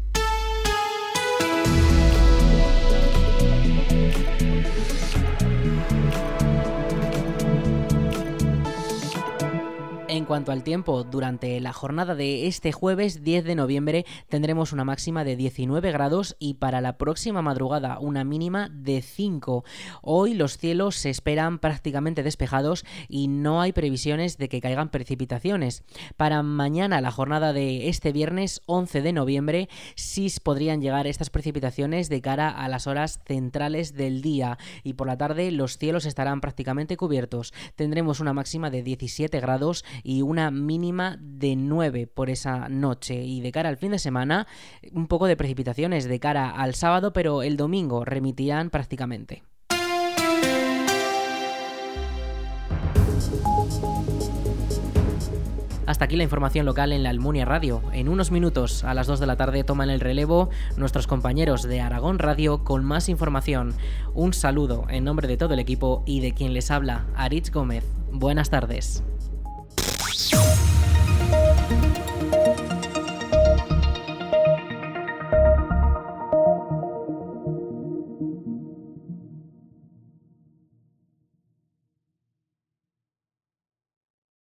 Cuanto 10.29 10.53
al 10.53 10.63
tiempo, 10.63 11.05
durante 11.05 11.59
la 11.59 11.73
jornada 11.73 12.15
de 12.15 12.47
este 12.47 12.71
jueves 12.71 13.25
10 13.25 13.45
de 13.45 13.55
noviembre 13.55 14.05
tendremos 14.29 14.75
una 14.75 14.85
máxima 14.85 15.25
de 15.25 15.37
19 15.37 15.91
grados 15.91 16.37
y 16.39 16.55
para 16.55 16.83
la 16.83 16.99
próxima 16.99 17.41
madrugada 17.41 17.99
una 17.99 18.25
mínima 18.25 18.69
de 18.69 19.01
5. 19.01 19.65
Hoy 20.03 20.35
los 20.35 20.59
cielos 20.59 20.97
se 20.97 21.09
esperan 21.09 21.59
prácticamente 21.59 22.23
despejados 22.23 22.85
y 23.09 23.29
no 23.29 23.63
hay 23.63 23.73
previsiones 23.73 24.37
de 24.37 24.51
que 24.51 24.61
caigan 24.61 24.91
precipitaciones. 24.91 25.83
Para 26.19 26.43
mañana, 26.43 27.01
la 27.01 27.11
jornada 27.11 27.55
de 27.55 27.89
este 27.89 28.13
viernes 28.13 28.61
11 28.67 29.01
de 29.01 29.15
noviembre, 29.15 29.71
sí 29.95 30.29
podrían 30.43 30.83
llegar 30.83 31.07
estas 31.07 31.31
precipitaciones 31.31 32.11
de 32.11 32.21
cara 32.21 32.51
a 32.51 32.69
las 32.69 32.87
horas 32.87 33.21
centrales 33.25 33.95
del 33.95 34.21
día 34.21 34.59
y 34.85 34.93
por 34.93 35.07
la 35.07 35.17
tarde 35.17 35.51
los 35.53 35.79
cielos 35.79 36.05
estarán 36.05 36.43
prácticamente 36.43 36.99
cubiertos. 36.99 37.55
Tendremos 37.77 38.21
una 38.21 38.35
máxima 38.35 38.69
de 38.69 38.83
17 38.83 39.41
grados 39.41 39.87
y 40.03 40.18
una 40.23 40.51
mínima 40.51 41.19
de 41.21 41.57
9 41.57 42.07
por 42.07 42.31
esa 42.31 42.69
noche. 42.69 43.23
Y 43.25 43.41
de 43.41 43.53
cara 43.53 43.69
al 43.69 43.77
fin 43.77 43.93
de 43.93 43.99
semana, 43.99 44.47
un 44.93 45.07
poco 45.07 45.27
de 45.27 45.37
precipitaciones 45.37 46.05
de 46.07 46.21
cara 46.21 46.51
al 46.51 46.75
sábado, 46.75 47.13
pero 47.13 47.43
el 47.43 47.57
domingo 47.57 48.05
remitirán 48.05 48.71
prácticamente. 48.71 49.43
Hasta 55.89 56.05
aquí 56.05 56.17
la 56.17 56.23
información 56.23 56.67
local 56.67 56.93
en 56.93 57.03
la 57.03 57.09
Almunia 57.09 57.47
Radio. 57.47 57.81
En 57.95 58.11
unos 58.11 58.31
minutos, 58.31 58.85
a 58.85 58.93
las 58.93 59.07
2 59.07 59.21
de 59.21 59.27
la 59.27 59.37
tarde, 59.37 59.65
toman 59.65 59.89
el 59.89 60.01
relevo 60.01 60.51
nuestros 60.77 61.07
compañeros 61.07 61.63
de 61.63 61.81
Aragón 61.81 62.19
Radio 62.19 62.63
con 62.63 62.85
más 62.85 63.09
información. 63.09 63.73
Un 64.13 64.35
saludo 64.35 64.85
en 64.91 65.05
nombre 65.05 65.27
de 65.29 65.39
todo 65.39 65.55
el 65.55 65.61
equipo 65.61 66.03
y 66.05 66.21
de 66.21 66.35
quien 66.35 66.53
les 66.53 66.71
habla, 66.71 67.07
Aritz 67.17 67.51
Gómez. 67.51 67.87
Buenas 68.13 68.51
tardes. 68.51 69.03
Thank 70.19 70.33
you. 70.33 70.58